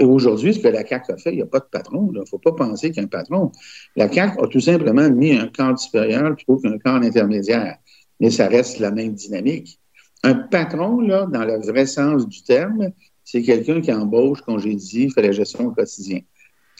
Aujourd'hui, 0.00 0.54
ce 0.54 0.60
que 0.60 0.68
la 0.68 0.86
CAQ 0.86 1.12
a 1.12 1.16
fait, 1.16 1.32
il 1.32 1.36
n'y 1.36 1.42
a 1.42 1.46
pas 1.46 1.60
de 1.60 1.66
patron. 1.70 2.10
Il 2.12 2.20
ne 2.20 2.24
faut 2.24 2.38
pas 2.38 2.52
penser 2.52 2.90
qu'il 2.90 2.98
y 2.98 3.00
a 3.00 3.04
un 3.04 3.08
patron. 3.08 3.52
La 3.96 4.10
CAQ 4.10 4.42
a 4.42 4.46
tout 4.46 4.60
simplement 4.60 5.08
mis 5.10 5.32
un 5.32 5.48
cadre 5.48 5.78
supérieur 5.78 6.34
plutôt 6.34 6.58
qu'un 6.58 6.78
cadre 6.78 7.04
intermédiaire. 7.06 7.78
Mais 8.20 8.30
ça 8.30 8.48
reste 8.48 8.78
la 8.78 8.90
même 8.90 9.14
dynamique. 9.14 9.78
Un 10.24 10.34
patron, 10.34 11.00
là, 11.00 11.26
dans 11.26 11.44
le 11.44 11.58
vrai 11.64 11.86
sens 11.86 12.26
du 12.26 12.42
terme, 12.42 12.90
c'est 13.24 13.42
quelqu'un 13.42 13.80
qui 13.80 13.92
embauche, 13.92 14.40
congédie, 14.40 15.10
fait 15.10 15.22
la 15.22 15.32
gestion 15.32 15.66
au 15.66 15.70
quotidien. 15.72 16.20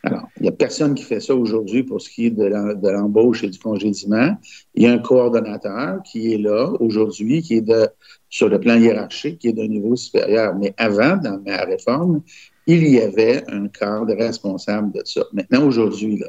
Alors, 0.04 0.28
il 0.36 0.42
n'y 0.42 0.48
a 0.48 0.52
personne 0.52 0.94
qui 0.94 1.02
fait 1.02 1.18
ça 1.18 1.34
aujourd'hui 1.34 1.82
pour 1.82 2.00
ce 2.00 2.08
qui 2.08 2.26
est 2.26 2.30
de 2.30 2.44
l'em- 2.44 2.80
de 2.80 2.88
l'embauche 2.88 3.42
et 3.42 3.48
du 3.48 3.58
congédiement. 3.58 4.36
Il 4.74 4.84
y 4.84 4.86
a 4.86 4.92
un 4.92 4.98
coordonnateur 4.98 6.02
qui 6.04 6.32
est 6.32 6.38
là 6.38 6.70
aujourd'hui, 6.78 7.42
qui 7.42 7.54
est 7.54 7.62
de, 7.62 7.88
sur 8.28 8.48
le 8.48 8.60
plan 8.60 8.76
hiérarchique, 8.76 9.40
qui 9.40 9.48
est 9.48 9.52
d'un 9.52 9.66
niveau 9.66 9.96
supérieur. 9.96 10.54
Mais 10.54 10.72
avant, 10.76 11.16
dans 11.16 11.40
ma 11.44 11.64
réforme, 11.64 12.22
il 12.66 12.86
y 12.88 13.00
avait 13.00 13.42
un 13.50 13.66
cadre 13.68 14.14
responsable 14.14 14.92
de 14.92 15.02
ça. 15.04 15.24
Maintenant, 15.32 15.66
aujourd'hui, 15.66 16.18
là, 16.18 16.28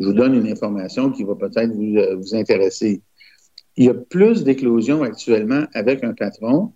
je 0.00 0.06
vous 0.06 0.12
donne 0.12 0.34
une 0.34 0.48
information 0.48 1.12
qui 1.12 1.22
va 1.22 1.36
peut-être 1.36 1.72
vous, 1.72 1.96
euh, 1.96 2.16
vous 2.16 2.34
intéresser. 2.34 3.02
Il 3.76 3.84
y 3.84 3.88
a 3.88 3.94
plus 3.94 4.42
d'éclosions 4.42 5.02
actuellement 5.02 5.64
avec 5.74 6.02
un 6.02 6.12
patron 6.12 6.72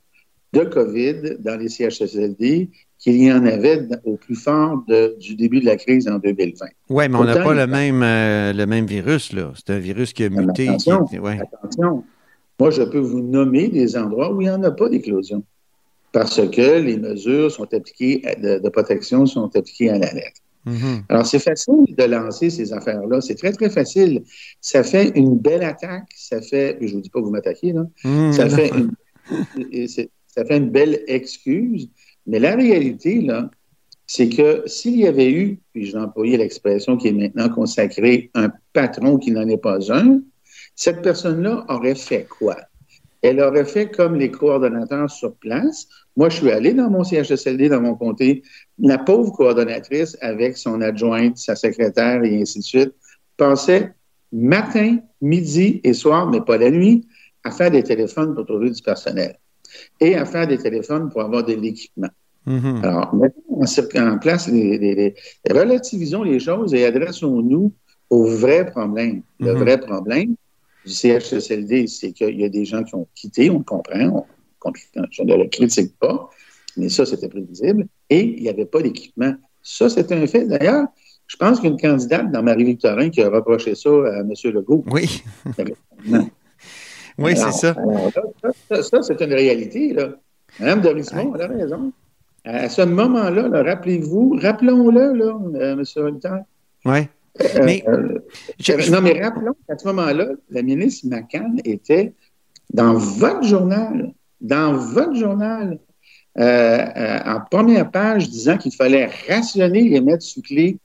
de 0.53 0.65
COVID 0.65 1.37
dans 1.41 1.57
les 1.59 1.69
CHSLD 1.69 2.71
qu'il 2.99 3.23
y 3.23 3.33
en 3.33 3.47
avait 3.47 3.87
au 4.05 4.17
plus 4.17 4.35
fort 4.35 4.83
de- 4.89 5.17
du 5.19 5.35
début 5.35 5.61
de 5.61 5.67
la 5.67 5.77
crise 5.77 6.07
en 6.09 6.19
2020. 6.19 6.67
Oui, 6.91 7.09
mais 7.09 7.17
on 7.17 7.25
n'a 7.25 7.37
pas 7.43 7.55
le 7.55 7.67
même, 7.67 8.03
euh, 8.03 8.53
le 8.53 8.67
même 8.67 8.85
virus, 8.87 9.33
là. 9.33 9.53
C'est 9.57 9.73
un 9.73 9.79
virus 9.79 10.13
qui 10.13 10.25
a 10.25 10.29
muté. 10.29 10.65
qui- 10.65 10.69
attention, 10.69 11.07
ouais. 11.23 11.39
attention. 11.41 12.05
Moi, 12.59 12.71
je 12.71 12.83
peux 12.83 12.99
vous 12.99 13.21
nommer 13.23 13.69
des 13.69 13.97
endroits 13.97 14.33
où 14.35 14.43
il 14.43 14.45
n'y 14.45 14.51
en 14.51 14.63
a 14.65 14.71
pas 14.71 14.89
d'éclosion 14.91 15.43
parce 16.13 16.47
que 16.49 16.79
les 16.81 16.99
mesures 16.99 17.51
sont 17.51 17.73
appliquées 17.73 18.23
de, 18.43 18.59
de 18.59 18.69
protection 18.69 19.25
sont 19.25 19.47
appliquées 19.57 19.89
à 19.89 19.99
la 19.99 20.13
lettre. 20.13 20.41
Mhm. 20.67 21.05
Alors, 21.09 21.25
c'est 21.25 21.39
facile 21.39 21.87
de 21.97 22.05
lancer 22.05 22.51
ces 22.51 22.71
affaires-là. 22.75 23.23
C'est 23.23 23.37
très, 23.37 23.53
très 23.53 23.71
facile. 23.71 24.25
Ça 24.61 24.83
fait 24.83 25.11
une 25.15 25.39
belle 25.39 25.63
attaque. 25.63 26.05
Ça 26.15 26.43
fait, 26.43 26.77
je 26.83 26.89
ne 26.89 26.93
vous 26.97 27.01
dis 27.01 27.09
pas 27.09 27.21
que 27.21 27.25
vous 27.25 27.31
m'attaquez, 27.31 27.73
là. 27.73 27.87
Mhm, 28.05 28.33
ça, 28.35 28.47
fait 28.51 28.69
une, 28.77 28.91
ça 30.35 30.45
fait 30.45 30.57
une 30.57 30.71
belle 30.71 31.03
excuse. 31.07 31.89
Mais 32.27 32.39
la 32.39 32.55
réalité, 32.55 33.21
là, 33.21 33.51
c'est 34.07 34.29
que 34.29 34.63
s'il 34.67 34.99
y 34.99 35.07
avait 35.07 35.31
eu, 35.31 35.61
puis 35.73 35.87
j'ai 35.87 35.97
employé 35.97 36.37
l'expression 36.37 36.97
qui 36.97 37.09
est 37.09 37.13
maintenant 37.13 37.49
consacrée, 37.49 38.31
un 38.35 38.51
patron 38.73 39.19
qui 39.19 39.31
n'en 39.33 39.49
est 39.49 39.61
pas 39.61 39.79
un, 39.93 40.21
cette 40.75 41.03
personne-là 41.03 41.65
aurait 41.69 41.95
fait 41.95 42.27
quoi? 42.29 42.57
Elle 43.23 43.41
aurait 43.41 43.67
fait 43.67 43.91
comme 43.91 44.17
les 44.17 44.31
coordonnateurs 44.31 45.11
sur 45.11 45.35
place. 45.37 45.87
Moi, 46.17 46.31
je 46.31 46.37
suis 46.37 46.51
allé 46.51 46.73
dans 46.73 46.89
mon 46.89 47.05
CHSLD, 47.05 47.69
dans 47.69 47.83
mon 47.83 47.95
comté. 47.95 48.43
La 48.79 48.97
pauvre 48.97 49.31
coordonnatrice, 49.33 50.17
avec 50.23 50.57
son 50.57 50.81
adjointe, 50.81 51.37
sa 51.37 51.55
secrétaire 51.55 52.25
et 52.25 52.41
ainsi 52.41 52.61
de 52.61 52.65
suite, 52.65 52.93
pensait 53.37 53.93
matin, 54.33 54.99
midi 55.21 55.81
et 55.85 55.93
soir, 55.93 56.31
mais 56.31 56.41
pas 56.41 56.57
la 56.57 56.71
nuit, 56.71 57.07
à 57.45 57.51
faire 57.51 57.71
des 57.71 57.83
téléphones 57.83 58.35
pour 58.35 58.47
trouver 58.47 58.71
du 58.71 58.81
personnel 58.81 59.37
et 60.01 60.15
à 60.17 60.25
faire 60.25 60.47
des 60.47 60.59
téléphones 60.59 61.11
pour 61.11 61.23
avoir 61.23 61.45
de 61.45 61.55
l'équipement. 61.55 62.09
Mhm. 62.47 62.81
Alors, 62.83 63.15
mettons 63.15 63.63
en, 63.63 64.19
place, 64.19 64.49
les, 64.49 64.79
les- 64.79 64.95
les- 64.95 65.15
relativisons 65.53 66.23
les 66.23 66.41
choses 66.41 66.73
et 66.75 66.85
adressons-nous 66.85 67.73
au 68.09 68.25
vrai 68.27 68.67
problème. 68.71 69.23
Le 69.39 69.53
Mhm. 69.53 69.59
vrai 69.59 69.79
problème 69.81 70.35
du 70.85 70.93
CHSLD, 70.93 71.87
c'est 71.87 72.13
qu'il 72.13 72.41
y 72.41 72.45
a 72.45 72.49
des 72.49 72.65
gens 72.65 72.83
qui 72.83 72.95
ont 72.95 73.07
quitté, 73.15 73.51
on 73.51 73.59
le 73.59 73.65
comprend, 73.65 74.27
on, 74.65 74.71
ne 74.71 75.37
le 75.37 75.49
critique 75.49 75.93
pas, 75.99 76.31
mais 76.77 76.89
ça, 76.89 77.05
c'était 77.05 77.29
prévisible, 77.29 77.87
et 78.09 78.21
il 78.37 78.43
n'y 78.43 78.49
avait 78.49 78.65
pas 78.65 78.81
d'équipement. 78.81 79.35
Ça, 79.63 79.89
c'est 79.91 80.11
un 80.13 80.27
fait. 80.27 80.47
D'ailleurs, 80.47 80.87
je 81.27 81.37
pense 81.37 81.61
qu'une 81.61 81.77
candidate 81.77 82.33
dans 82.33 82.43
Marie-Victorin 82.43 83.11
qui 83.11 83.23
a 83.23 83.29
reproché 83.29 83.75
ça 83.75 83.91
à 83.91 84.21
M. 84.21 84.33
Legault. 84.45 84.85
Oui. 84.91 85.23
Oui, 87.19 87.33
c'est 87.37 87.43
Alors, 87.43 87.55
ça. 87.55 87.75
ça, 87.75 88.51
ça, 88.69 88.83
ça, 88.83 89.03
c'est 89.03 89.21
une 89.21 89.33
réalité. 89.35 89.93
Là. 89.93 90.09
Mme 90.59 90.81
Dorismont, 90.81 91.35
elle 91.35 91.43
a 91.43 91.47
raison. 91.49 91.93
À 92.45 92.69
ce 92.69 92.83
moment-là, 92.83 93.49
là, 93.49 93.63
rappelez-vous, 93.63 94.39
rappelons-le, 94.41 95.13
là, 95.13 95.39
euh, 95.57 95.73
M. 95.73 95.85
Holter. 95.97 96.37
Oui. 96.85 97.01
Mais- 97.65 97.85
Euh, 97.87 98.19
non, 98.91 99.01
mais 99.03 99.23
rappelons 99.23 99.55
qu'à 99.67 99.79
ce 99.79 99.87
moment-là, 99.89 100.27
la 100.51 100.63
ministre 100.63 101.07
McCann 101.09 101.61
était 101.65 102.13
dans 102.73 102.95
votre 102.95 103.43
journal, 103.45 104.13
dans 104.41 104.73
votre 104.73 105.15
journal, 105.15 105.79
euh, 106.39 106.43
euh, 106.43 107.19
en 107.27 107.41
première 107.51 107.91
page, 107.91 108.29
disant 108.31 108.57
qu'il 108.57 108.75
fallait 108.75 109.11
rationner 109.29 109.95
et 109.95 110.01
mettre 110.01 110.23
sous 110.23 110.43
clé 110.43 110.79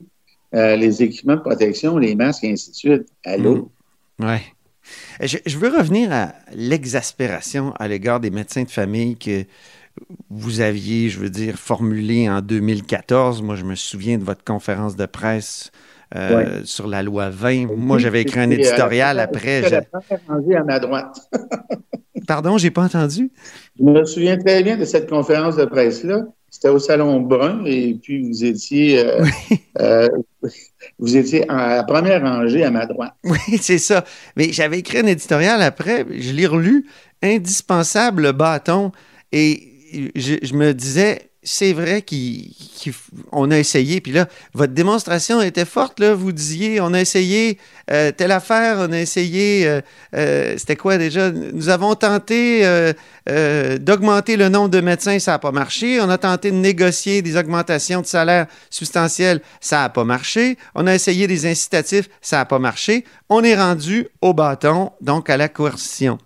euh, 0.53 0.75
les 0.75 1.01
équipements 1.03 1.35
de 1.35 1.41
protection, 1.41 1.97
les 1.97 2.15
masques, 2.15 2.43
et 2.43 2.51
ainsi 2.51 2.71
de 2.71 2.75
suite. 2.75 3.07
Allô? 3.23 3.69
Oui. 4.19 4.37
Je, 5.21 5.37
je 5.45 5.57
veux 5.57 5.69
revenir 5.69 6.11
à 6.11 6.33
l'exaspération 6.53 7.73
à 7.79 7.87
l'égard 7.87 8.19
des 8.19 8.29
médecins 8.29 8.63
de 8.63 8.69
famille 8.69 9.17
que 9.17 9.45
vous 10.29 10.61
aviez, 10.61 11.09
je 11.09 11.19
veux 11.19 11.29
dire, 11.29 11.55
formulé 11.55 12.29
en 12.29 12.41
2014. 12.41 13.41
Moi, 13.41 13.55
je 13.55 13.63
me 13.63 13.75
souviens 13.75 14.17
de 14.17 14.23
votre 14.23 14.43
conférence 14.43 14.95
de 14.95 15.05
presse 15.05 15.71
euh, 16.15 16.61
sur 16.63 16.87
la 16.87 17.03
loi 17.03 17.29
20. 17.29 17.75
Moi, 17.75 17.97
j'avais 17.97 18.21
écrit 18.21 18.39
un 18.39 18.49
euh, 18.49 18.53
éditorial 18.53 19.19
après. 19.19 19.61
rangée 20.27 20.55
à 20.55 20.63
ma 20.63 20.79
droite. 20.79 21.29
Pardon, 22.27 22.57
j'ai 22.57 22.71
pas 22.71 22.83
entendu. 22.83 23.31
Je 23.77 23.83
me 23.83 24.05
souviens 24.05 24.37
très 24.37 24.63
bien 24.63 24.77
de 24.77 24.85
cette 24.85 25.09
conférence 25.09 25.55
de 25.55 25.65
presse-là. 25.65 26.25
C'était 26.55 26.69
au 26.69 26.79
Salon 26.79 27.19
Brun 27.19 27.65
et 27.65 27.95
puis 28.01 28.25
vous 28.25 28.45
étiez, 28.45 28.97
euh, 28.97 29.25
euh, 29.81 30.07
vous 30.97 31.17
étiez 31.17 31.43
à 31.51 31.75
la 31.75 31.83
première 31.83 32.21
rangée 32.21 32.63
à 32.63 32.71
ma 32.71 32.85
droite. 32.85 33.11
Oui, 33.25 33.37
c'est 33.61 33.77
ça. 33.77 34.05
Mais 34.37 34.53
j'avais 34.53 34.79
écrit 34.79 34.99
un 34.99 35.05
éditorial 35.05 35.61
après, 35.61 36.05
je 36.17 36.31
l'ai 36.31 36.47
relu, 36.47 36.85
indispensable 37.21 38.31
bâton. 38.31 38.93
Et 39.33 40.11
je, 40.15 40.35
je 40.41 40.53
me 40.53 40.73
disais, 40.73 41.29
c'est 41.45 41.73
vrai 41.73 42.03
qu'on 42.03 43.51
a 43.51 43.57
essayé. 43.57 44.01
Puis 44.01 44.11
là, 44.11 44.27
votre 44.53 44.73
démonstration 44.73 45.41
était 45.41 45.63
forte. 45.63 45.99
Là. 45.99 46.15
Vous 46.15 46.31
disiez, 46.31 46.81
on 46.81 46.93
a 46.93 46.99
essayé 46.99 47.59
euh, 47.91 48.11
telle 48.11 48.31
affaire, 48.31 48.77
on 48.79 48.91
a 48.91 48.99
essayé, 48.99 49.67
euh, 49.67 49.79
euh, 50.15 50.55
c'était 50.57 50.75
quoi 50.75 50.97
déjà? 50.97 51.31
Nous 51.31 51.69
avons 51.69 51.93
tenté 51.95 52.63
d'augmenter 53.79 54.37
le 54.37 54.49
nombre 54.49 54.69
de 54.69 54.81
médecins, 54.81 55.19
ça 55.19 55.31
n'a 55.31 55.39
pas 55.39 55.51
marché. 55.51 56.01
On 56.01 56.09
a 56.09 56.17
tenté 56.17 56.49
de 56.49 56.57
négocier 56.57 57.21
des 57.21 57.37
augmentations 57.37 58.01
de 58.01 58.07
salaire 58.07 58.47
substantielles, 58.71 59.41
ça 59.61 59.81
n'a 59.81 59.89
pas 59.89 60.03
marché. 60.03 60.57
On 60.73 60.87
a 60.87 60.95
essayé 60.95 61.27
des 61.27 61.45
incitatifs, 61.45 62.09
ça 62.21 62.37
n'a 62.37 62.45
pas 62.45 62.59
marché. 62.59 63.05
On 63.29 63.43
est 63.43 63.55
rendu 63.55 64.07
au 64.21 64.33
bâton, 64.33 64.91
donc 64.99 65.29
à 65.29 65.37
la 65.37 65.47
coercition. 65.47 66.17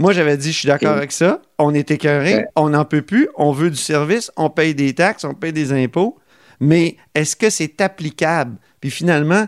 Moi, 0.00 0.14
j'avais 0.14 0.38
dit, 0.38 0.50
je 0.50 0.60
suis 0.60 0.66
d'accord 0.66 0.96
avec 0.96 1.12
ça. 1.12 1.42
On 1.58 1.74
est 1.74 1.90
écœuré, 1.90 2.46
on 2.56 2.70
n'en 2.70 2.86
peut 2.86 3.02
plus, 3.02 3.28
on 3.36 3.52
veut 3.52 3.68
du 3.68 3.76
service, 3.76 4.32
on 4.38 4.48
paye 4.48 4.74
des 4.74 4.94
taxes, 4.94 5.24
on 5.24 5.34
paye 5.34 5.52
des 5.52 5.74
impôts. 5.74 6.16
Mais 6.58 6.96
est-ce 7.14 7.36
que 7.36 7.50
c'est 7.50 7.82
applicable? 7.82 8.56
Puis 8.80 8.90
finalement, 8.90 9.46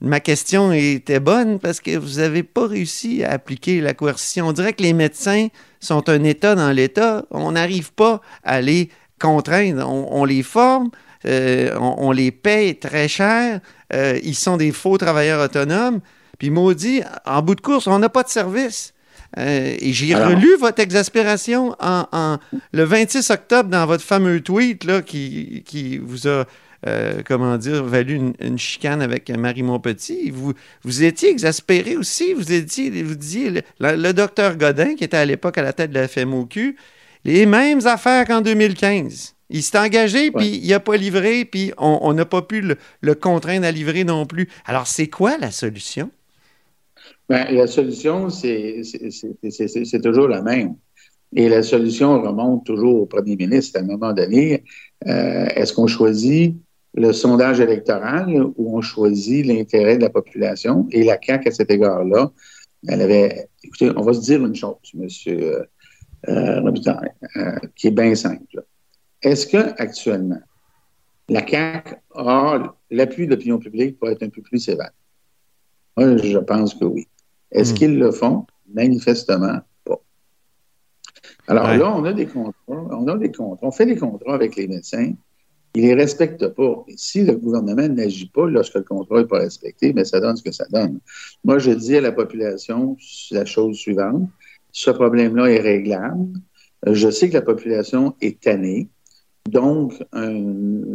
ma 0.00 0.20
question 0.20 0.72
était 0.72 1.20
bonne 1.20 1.58
parce 1.58 1.80
que 1.80 1.98
vous 1.98 2.18
n'avez 2.18 2.42
pas 2.42 2.66
réussi 2.66 3.24
à 3.24 3.32
appliquer 3.32 3.82
la 3.82 3.92
coercition. 3.92 4.48
On 4.48 4.52
dirait 4.52 4.72
que 4.72 4.82
les 4.82 4.94
médecins 4.94 5.48
sont 5.80 6.08
un 6.08 6.24
État 6.24 6.54
dans 6.54 6.70
l'État. 6.70 7.26
On 7.30 7.52
n'arrive 7.52 7.92
pas 7.92 8.22
à 8.42 8.62
les 8.62 8.88
contraindre. 9.20 9.86
On, 9.86 10.24
les 10.24 10.42
forme, 10.42 10.88
euh, 11.26 11.76
on, 11.78 12.10
les 12.10 12.30
paye 12.30 12.78
très 12.78 13.06
cher. 13.06 13.60
Euh, 13.92 14.18
ils 14.22 14.34
sont 14.34 14.56
des 14.56 14.72
faux 14.72 14.96
travailleurs 14.96 15.44
autonomes. 15.44 16.00
Puis 16.38 16.48
maudit, 16.48 17.02
en 17.26 17.42
bout 17.42 17.54
de 17.54 17.60
course, 17.60 17.86
on 17.86 17.98
n'a 17.98 18.08
pas 18.08 18.22
de 18.22 18.30
service. 18.30 18.94
Euh, 19.38 19.76
et 19.78 19.92
j'ai 19.92 20.14
relu 20.14 20.56
votre 20.56 20.80
exaspération 20.80 21.76
en, 21.80 22.38
le 22.72 22.84
26 22.84 23.30
octobre 23.30 23.68
dans 23.68 23.86
votre 23.86 24.02
fameux 24.02 24.40
tweet 24.40 24.84
là, 24.84 25.02
qui, 25.02 25.62
qui 25.64 25.98
vous 25.98 26.26
a, 26.26 26.46
euh, 26.86 27.22
comment 27.24 27.56
dire, 27.56 27.84
valu 27.84 28.32
une, 28.40 28.58
chicane 28.58 29.02
avec 29.02 29.30
Marie 29.30 29.62
Montpetit. 29.62 30.30
Vous, 30.30 30.54
vous 30.82 31.04
étiez 31.04 31.30
exaspéré 31.30 31.96
aussi. 31.96 32.34
Vous, 32.34 32.52
étiez, 32.52 32.90
vous 33.02 33.14
disiez, 33.14 33.62
le, 33.78 34.12
docteur 34.12 34.56
Godin, 34.56 34.94
qui 34.96 35.04
était 35.04 35.16
à 35.16 35.24
l'époque 35.24 35.58
à 35.58 35.62
la 35.62 35.72
tête 35.72 35.90
de 35.90 35.98
la 35.98 36.08
FMOQ, 36.08 36.76
les 37.24 37.46
mêmes 37.46 37.86
affaires 37.86 38.26
qu'en 38.26 38.40
2015. 38.40 39.34
Il 39.52 39.62
s'est 39.64 39.78
engagé, 39.78 40.30
puis 40.30 40.60
il 40.62 40.70
n'a 40.70 40.78
pas 40.78 40.96
livré, 40.96 41.44
puis 41.44 41.72
on 41.76 42.12
n'a 42.12 42.24
pas 42.24 42.42
pu 42.42 42.60
le, 42.60 42.76
le 43.00 43.14
contraindre 43.16 43.66
à 43.66 43.72
livrer 43.72 44.04
non 44.04 44.24
plus. 44.24 44.48
Alors, 44.64 44.86
c'est 44.86 45.08
quoi 45.08 45.38
la 45.38 45.50
solution? 45.50 46.10
Ben, 47.28 47.46
la 47.54 47.66
solution, 47.66 48.28
c'est 48.28 48.82
toujours 50.02 50.28
la 50.28 50.42
même. 50.42 50.74
Et 51.34 51.48
la 51.48 51.62
solution 51.62 52.20
remonte 52.20 52.66
toujours 52.66 53.02
au 53.02 53.06
premier 53.06 53.36
ministre 53.36 53.78
à 53.78 53.82
un 53.82 53.86
moment 53.86 54.12
donné. 54.12 54.64
Euh, 55.06 55.46
est-ce 55.54 55.72
qu'on 55.72 55.86
choisit 55.86 56.56
le 56.94 57.12
sondage 57.12 57.60
électoral 57.60 58.34
ou 58.56 58.76
on 58.76 58.80
choisit 58.80 59.46
l'intérêt 59.46 59.96
de 59.96 60.02
la 60.02 60.10
population? 60.10 60.88
Et 60.90 61.04
la 61.04 61.18
CAQ, 61.22 61.48
à 61.48 61.52
cet 61.52 61.70
égard-là, 61.70 62.32
elle 62.88 63.02
avait. 63.02 63.48
Écoutez, 63.62 63.92
on 63.96 64.02
va 64.02 64.12
se 64.12 64.20
dire 64.22 64.44
une 64.44 64.56
chose, 64.56 64.74
M. 64.94 65.06
Euh, 65.28 65.64
euh, 66.28 67.58
qui 67.76 67.86
est 67.86 67.92
bien 67.92 68.14
simple. 68.14 68.64
Est-ce 69.22 69.46
qu'actuellement, 69.46 70.40
la 71.28 71.46
CAQ 71.46 71.94
a 72.16 72.74
l'appui 72.90 73.26
de 73.26 73.30
l'opinion 73.30 73.58
publique 73.58 73.98
pour 73.98 74.08
être 74.08 74.22
un 74.24 74.28
peu 74.28 74.42
plus 74.42 74.58
sévère? 74.58 74.90
Moi, 75.96 76.16
je 76.16 76.38
pense 76.38 76.74
que 76.74 76.84
oui. 76.84 77.06
Est-ce 77.52 77.72
hmm. 77.72 77.76
qu'ils 77.76 77.98
le 77.98 78.10
font? 78.10 78.46
Manifestement 78.72 79.58
pas. 79.84 80.00
Alors 81.48 81.76
là, 81.76 81.94
on 81.96 82.04
a 82.04 82.12
des 82.12 82.26
contrats, 82.26 82.54
on 82.68 83.08
a 83.08 83.18
des 83.18 83.32
contrats, 83.32 83.66
on 83.66 83.72
fait 83.72 83.86
des 83.86 83.96
contrats 83.96 84.34
avec 84.34 84.56
les 84.56 84.68
médecins, 84.68 85.12
ils 85.74 85.82
les 85.82 85.94
respectent 85.94 86.48
pas. 86.48 86.84
Et 86.88 86.94
si 86.96 87.24
le 87.24 87.36
gouvernement 87.36 87.88
n'agit 87.88 88.28
pas 88.28 88.46
lorsque 88.46 88.74
le 88.74 88.82
contrat 88.82 89.20
n'est 89.20 89.26
pas 89.26 89.38
respecté, 89.38 89.88
mais 89.88 90.02
ben, 90.02 90.04
ça 90.04 90.20
donne 90.20 90.36
ce 90.36 90.42
que 90.42 90.52
ça 90.52 90.66
donne. 90.70 91.00
Moi, 91.44 91.58
je 91.58 91.70
dis 91.70 91.96
à 91.96 92.00
la 92.00 92.12
population 92.12 92.96
la 93.30 93.44
chose 93.44 93.76
suivante. 93.76 94.28
Ce 94.72 94.90
problème-là 94.90 95.50
est 95.50 95.60
réglable. 95.60 96.28
Je 96.86 97.10
sais 97.10 97.28
que 97.28 97.34
la 97.34 97.42
population 97.42 98.14
est 98.20 98.40
tannée. 98.40 98.88
Donc, 99.48 99.94
un 100.12 100.40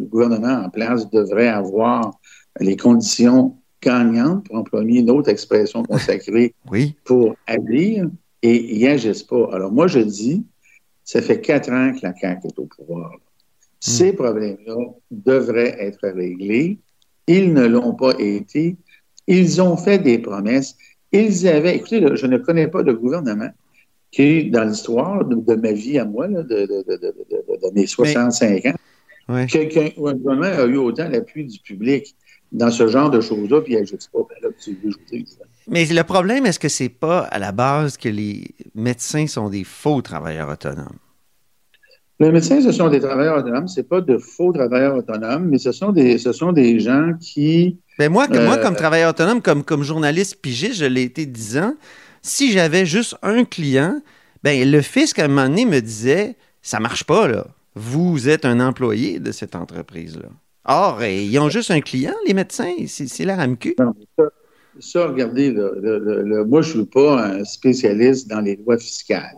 gouvernement 0.09 0.65
en 0.65 0.69
place 0.69 1.09
devrait 1.09 1.47
avoir 1.47 2.17
les 2.59 2.77
conditions 2.77 3.57
gagnante, 3.81 4.45
pour 4.45 4.55
employer 4.57 4.99
une 5.01 5.09
autre 5.09 5.29
expression 5.29 5.83
consacrée 5.83 6.53
pour 7.03 7.35
agir, 7.47 8.09
et 8.41 8.75
ils 8.75 8.83
n'agissent 8.83 9.23
pas. 9.23 9.49
Alors 9.53 9.71
moi, 9.71 9.87
je 9.87 9.99
dis, 9.99 10.45
ça 11.03 11.21
fait 11.21 11.41
quatre 11.41 11.71
ans 11.71 11.93
que 11.93 11.99
la 12.03 12.13
CAQ 12.15 12.47
est 12.47 12.59
au 12.59 12.65
pouvoir. 12.65 13.11
Ces 13.79 14.11
hmm. 14.11 14.15
problèmes-là 14.15 14.75
devraient 15.11 15.77
être 15.79 16.07
réglés. 16.09 16.79
Ils 17.27 17.53
ne 17.53 17.65
l'ont 17.65 17.93
pas 17.93 18.13
été. 18.19 18.77
Ils 19.27 19.61
ont 19.61 19.77
fait 19.77 19.99
des 19.99 20.19
promesses. 20.19 20.75
Ils 21.11 21.47
avaient, 21.47 21.75
écoutez, 21.75 22.03
je 22.15 22.25
ne 22.25 22.37
connais 22.37 22.67
pas 22.67 22.83
de 22.83 22.91
gouvernement 22.91 23.49
qui, 24.11 24.49
dans 24.49 24.63
l'histoire 24.63 25.25
de, 25.25 25.55
ma 25.55 25.71
vie 25.71 25.99
à 25.99 26.05
moi, 26.05 26.27
de, 26.27 27.71
mes 27.73 27.85
65 27.85 28.65
ans, 28.65 29.45
qu'un 29.47 29.89
gouvernement 29.89 30.45
a 30.45 30.65
eu 30.65 30.77
autant 30.77 31.09
l'appui 31.09 31.45
du 31.45 31.59
public 31.59 32.15
dans 32.55 32.71
ce 32.71 32.87
genre 32.87 33.09
de 33.09 33.19
choses-là, 33.19 33.61
puis 33.61 33.75
elle 33.75 33.85
pas, 33.85 34.19
ben 34.29 34.35
là, 34.41 34.49
tu 34.57 34.77
veux 34.81 34.91
Mais 35.67 35.85
le 35.85 36.03
problème, 36.03 36.45
est-ce 36.45 36.59
que 36.59 36.69
c'est 36.69 36.89
pas 36.89 37.19
à 37.19 37.37
la 37.37 37.51
base 37.51 37.97
que 37.97 38.07
les 38.09 38.45
médecins 38.73 39.27
sont 39.27 39.49
des 39.49 39.65
faux 39.65 40.01
travailleurs 40.01 40.49
autonomes? 40.49 40.97
Les 42.21 42.31
médecins, 42.31 42.61
ce 42.61 42.71
sont 42.71 42.87
des 42.87 43.01
travailleurs 43.01 43.37
autonomes. 43.37 43.67
Ce 43.67 43.81
pas 43.81 43.99
de 43.99 44.17
faux 44.17 44.53
travailleurs 44.53 44.95
autonomes, 44.95 45.49
mais 45.49 45.57
ce 45.57 45.73
sont 45.73 45.91
des, 45.91 46.17
ce 46.17 46.31
sont 46.31 46.53
des 46.53 46.79
gens 46.79 47.11
qui. 47.19 47.77
Ben 47.99 48.09
moi, 48.09 48.27
moi, 48.29 48.57
comme 48.57 48.73
euh, 48.73 48.77
travailleur 48.77 49.09
autonome, 49.09 49.41
comme, 49.41 49.63
comme 49.63 49.83
journaliste 49.83 50.41
pigiste, 50.41 50.75
je 50.75 50.85
l'ai 50.85 51.03
été 51.03 51.25
dix 51.25 51.57
ans. 51.57 51.75
Si 52.21 52.53
j'avais 52.53 52.85
juste 52.85 53.17
un 53.21 53.43
client, 53.43 54.01
ben 54.43 54.69
le 54.69 54.81
fisc, 54.81 55.19
à 55.19 55.25
un 55.25 55.27
moment 55.27 55.49
donné, 55.49 55.65
me 55.65 55.81
disait 55.81 56.37
ça 56.61 56.79
marche 56.79 57.03
pas, 57.03 57.27
là. 57.27 57.47
Vous 57.75 58.29
êtes 58.29 58.45
un 58.45 58.61
employé 58.61 59.19
de 59.19 59.33
cette 59.33 59.53
entreprise-là. 59.53 60.29
Or, 60.65 60.99
euh, 61.01 61.09
ils 61.09 61.37
ont 61.39 61.49
juste 61.49 61.71
un 61.71 61.81
client, 61.81 62.13
les 62.25 62.33
médecins, 62.33 62.73
c'est 62.87 63.23
la 63.23 63.35
RAMQ. 63.35 63.75
ça, 64.79 65.07
regardez, 65.07 65.51
moi, 65.51 66.61
je 66.61 66.69
ne 66.69 66.83
suis 66.83 66.85
pas 66.85 67.23
un 67.23 67.43
spécialiste 67.43 68.27
dans 68.27 68.41
les 68.41 68.55
lois 68.55 68.77
fiscales. 68.77 69.35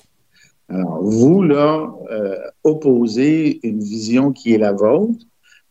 Alors, 0.69 1.01
vous, 1.01 1.43
là, 1.43 1.89
euh, 2.11 2.37
opposez 2.63 3.59
une 3.63 3.79
vision 3.79 4.31
qui 4.31 4.53
est 4.53 4.57
la 4.57 4.73
vôtre 4.73 5.19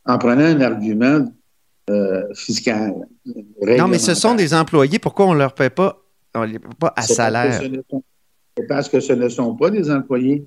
en 0.05 0.19
prenant 0.19 0.45
un 0.45 0.61
argument 0.61 1.27
euh, 1.90 2.23
fiscal. 2.35 2.95
Non, 3.25 3.88
mais 3.88 3.99
ce 3.99 4.14
sont 4.14 4.35
des 4.35 4.55
employés. 4.55 4.99
Pourquoi 4.99 5.27
on 5.27 5.35
ne 5.35 5.38
leur 5.38 5.55
paie 5.55 5.71
pas, 5.71 6.03
pas 6.33 6.92
à 6.97 7.03
salaire? 7.03 7.61
C'est 8.57 8.66
parce 8.66 8.88
que 8.88 9.01
ce 9.01 9.12
ne 9.12 9.29
sont 9.29 9.55
pas 9.55 9.71
des 9.71 9.90
employés. 9.90 10.47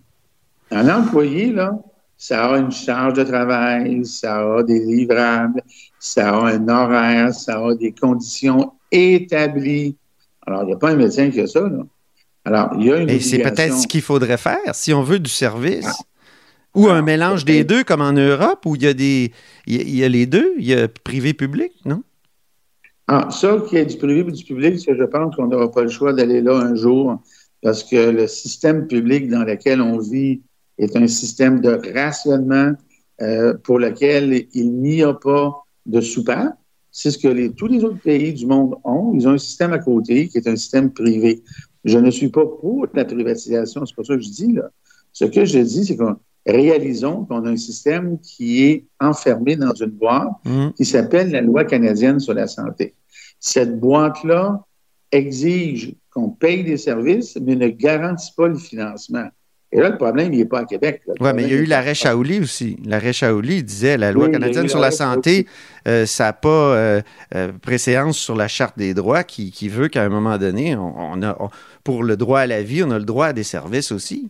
Un 0.72 0.90
employé, 0.90 1.52
là, 1.52 1.80
ça 2.20 2.54
a 2.54 2.58
une 2.58 2.70
charge 2.70 3.14
de 3.14 3.24
travail, 3.24 4.06
ça 4.06 4.58
a 4.58 4.62
des 4.62 4.80
livrables, 4.80 5.64
ça 6.00 6.36
a 6.36 6.54
un 6.54 6.68
horaire, 6.68 7.34
ça 7.34 7.66
a 7.66 7.74
des 7.76 7.94
conditions 7.94 8.74
établies. 8.92 9.96
Alors, 10.46 10.64
il 10.64 10.68
n'y 10.68 10.74
a 10.74 10.76
pas 10.76 10.92
un 10.92 10.98
médecin 10.98 11.32
qui 11.32 11.40
a 11.40 11.48
ça, 11.48 11.62
là. 11.62 11.86
Alors, 12.44 12.72
il 12.78 12.86
y 12.86 12.92
a 12.92 12.98
une. 12.98 13.10
Et 13.10 13.22
c'est 13.22 13.40
peut-être 13.40 13.74
ce 13.78 13.88
qu'il 13.88 14.02
faudrait 14.02 14.38
faire 14.38 14.74
si 14.74 14.94
on 14.94 15.02
veut 15.02 15.20
du 15.20 15.30
service. 15.30 15.88
Ah. 15.88 16.04
Ou 16.76 16.88
un 16.88 17.00
ah, 17.00 17.02
mélange 17.02 17.46
des 17.46 17.64
deux, 17.64 17.84
comme 17.84 18.02
en 18.02 18.12
Europe, 18.12 18.66
où 18.66 18.76
il 18.76 18.84
y 18.84 18.88
a 18.88 18.94
des. 18.94 19.32
Il 19.66 19.96
y 19.96 20.04
a, 20.04 20.10
les 20.10 20.26
deux, 20.26 20.54
il 20.58 20.66
y 20.66 20.74
a 20.74 20.88
privé-public, 20.88 21.72
non? 21.86 22.04
Ah, 23.08 23.30
ça, 23.32 23.58
qu'il 23.68 23.78
y 23.78 23.82
ait 23.82 23.86
du 23.86 23.98
privé 23.98 24.20
et 24.20 24.32
du 24.32 24.44
public, 24.44 24.78
je 24.78 25.04
pense 25.06 25.36
qu'on 25.36 25.48
n'aura 25.48 25.72
pas 25.72 25.82
le 25.82 25.90
choix 25.90 26.14
d'aller 26.14 26.42
là 26.42 26.58
un 26.58 26.76
jour, 26.76 27.22
parce 27.64 27.84
que 27.84 28.10
le 28.10 28.28
système 28.28 28.88
public 28.88 29.30
dans 29.30 29.44
lequel 29.44 29.82
on 29.82 29.98
vit 29.98 30.42
est 30.80 30.96
un 30.96 31.08
système 31.08 31.62
de 31.62 31.80
rationnement 31.94 32.74
euh, 33.22 33.54
pour 33.64 33.80
lequel 33.80 34.48
il 34.54 34.74
n'y 34.74 35.04
a 35.04 35.14
pas 35.14 35.54
de 35.86 36.02
soupape. 36.02 36.58
C'est 36.92 37.12
ce 37.12 37.18
que 37.18 37.28
les, 37.28 37.52
tous 37.54 37.68
les 37.68 37.84
autres 37.84 38.02
pays 38.02 38.34
du 38.34 38.46
monde 38.48 38.76
ont. 38.84 39.14
Ils 39.14 39.28
ont 39.28 39.32
un 39.32 39.38
système 39.38 39.74
à 39.74 39.80
côté 39.80 40.28
qui 40.28 40.38
est 40.38 40.48
un 40.48 40.56
système 40.56 40.92
privé. 40.92 41.44
Je 41.86 42.00
ne 42.00 42.10
suis 42.10 42.30
pas 42.30 42.46
pour 42.46 42.88
la 42.94 43.06
privatisation, 43.06 43.86
c'est 43.86 43.96
pas 43.96 44.04
ça 44.04 44.16
que 44.16 44.22
je 44.22 44.30
dis 44.30 44.54
là. 44.54 44.70
Ce 45.14 45.26
que 45.26 45.46
je 45.46 45.60
dis, 45.60 45.86
c'est 45.86 45.98
qu'on 45.98 46.16
réalisons 46.46 47.26
qu'on 47.26 47.46
a 47.46 47.50
un 47.50 47.58
système 47.58 48.20
qui 48.20 48.64
est 48.64 48.86
enfermé 49.00 49.56
dans 49.56 49.74
une 49.74 49.92
boîte 49.92 50.30
mmh. 50.46 50.70
qui 50.76 50.86
s'appelle 50.86 51.32
la 51.32 51.42
loi 51.42 51.66
canadienne 51.66 52.20
sur 52.20 52.34
la 52.34 52.48
santé. 52.48 52.96
Cette 53.40 53.80
boîte-là 53.80 54.64
exige 55.12 55.96
qu'on 56.12 56.30
paye 56.30 56.64
des 56.64 56.78
services, 56.78 57.38
mais 57.42 57.56
ne 57.56 57.68
garantit 57.68 58.34
pas 58.36 58.48
le 58.48 58.58
financement. 58.58 59.28
Et 59.72 59.80
là, 59.80 59.90
le 59.90 59.98
problème, 59.98 60.34
il 60.34 60.40
n'est 60.40 60.46
pas 60.46 60.62
à 60.62 60.66
Québec. 60.66 61.04
Oui, 61.20 61.30
mais 61.36 61.44
il 61.44 61.50
y 61.50 61.54
a 61.54 61.58
eu 61.58 61.66
l'arrêt 61.66 61.94
Shaoli 61.94 62.40
aussi. 62.40 62.78
L'arrêt 62.86 63.14
Shaoli 63.14 63.64
disait 63.64 63.98
la 63.98 64.12
loi 64.12 64.28
canadienne 64.30 64.68
sur 64.68 64.80
la 64.80 64.90
santé, 64.90 65.46
euh, 65.88 66.08
ça 66.08 66.24
n'a 66.26 66.34
pas 66.34 66.50
euh, 66.50 67.02
euh, 67.36 67.52
préséance 67.62 68.18
sur 68.18 68.36
la 68.36 68.48
Charte 68.48 68.78
des 68.80 68.96
droits 68.96 69.24
qui, 69.24 69.70
veut 69.70 69.88
qu'à 69.88 70.04
un 70.04 70.10
moment 70.10 70.40
donné, 70.40 70.76
on, 70.76 71.22
a, 71.22 71.38
pour 71.84 72.04
le 72.04 72.18
droit 72.18 72.40
à 72.40 72.48
la 72.48 72.64
vie, 72.64 72.84
on 72.84 72.90
a 72.90 72.98
le 72.98 73.06
droit 73.06 73.28
à 73.28 73.34
des 73.34 73.44
services 73.44 73.92
aussi. 73.92 74.30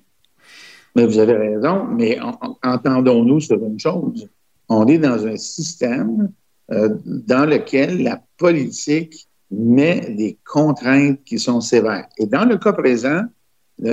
Mais 0.96 1.06
vous 1.06 1.20
avez 1.20 1.34
raison, 1.38 1.86
mais 1.86 2.20
en- 2.20 2.38
en- 2.42 2.58
entendons-nous 2.64 3.40
sur 3.40 3.64
une 3.64 3.80
chose. 3.80 4.28
On 4.68 4.88
est 4.88 4.98
dans 4.98 5.26
un 5.26 5.38
système 5.38 6.30
euh, 6.72 6.90
dans 7.06 7.50
lequel 7.50 8.04
la 8.04 8.22
politique 8.38 9.28
met 9.52 10.02
des 10.18 10.38
contraintes 10.46 11.24
qui 11.24 11.40
sont 11.40 11.62
sévères. 11.62 12.08
Et 12.18 12.26
dans 12.26 12.46
le 12.46 12.58
cas 12.58 12.74
présent, 12.74 13.22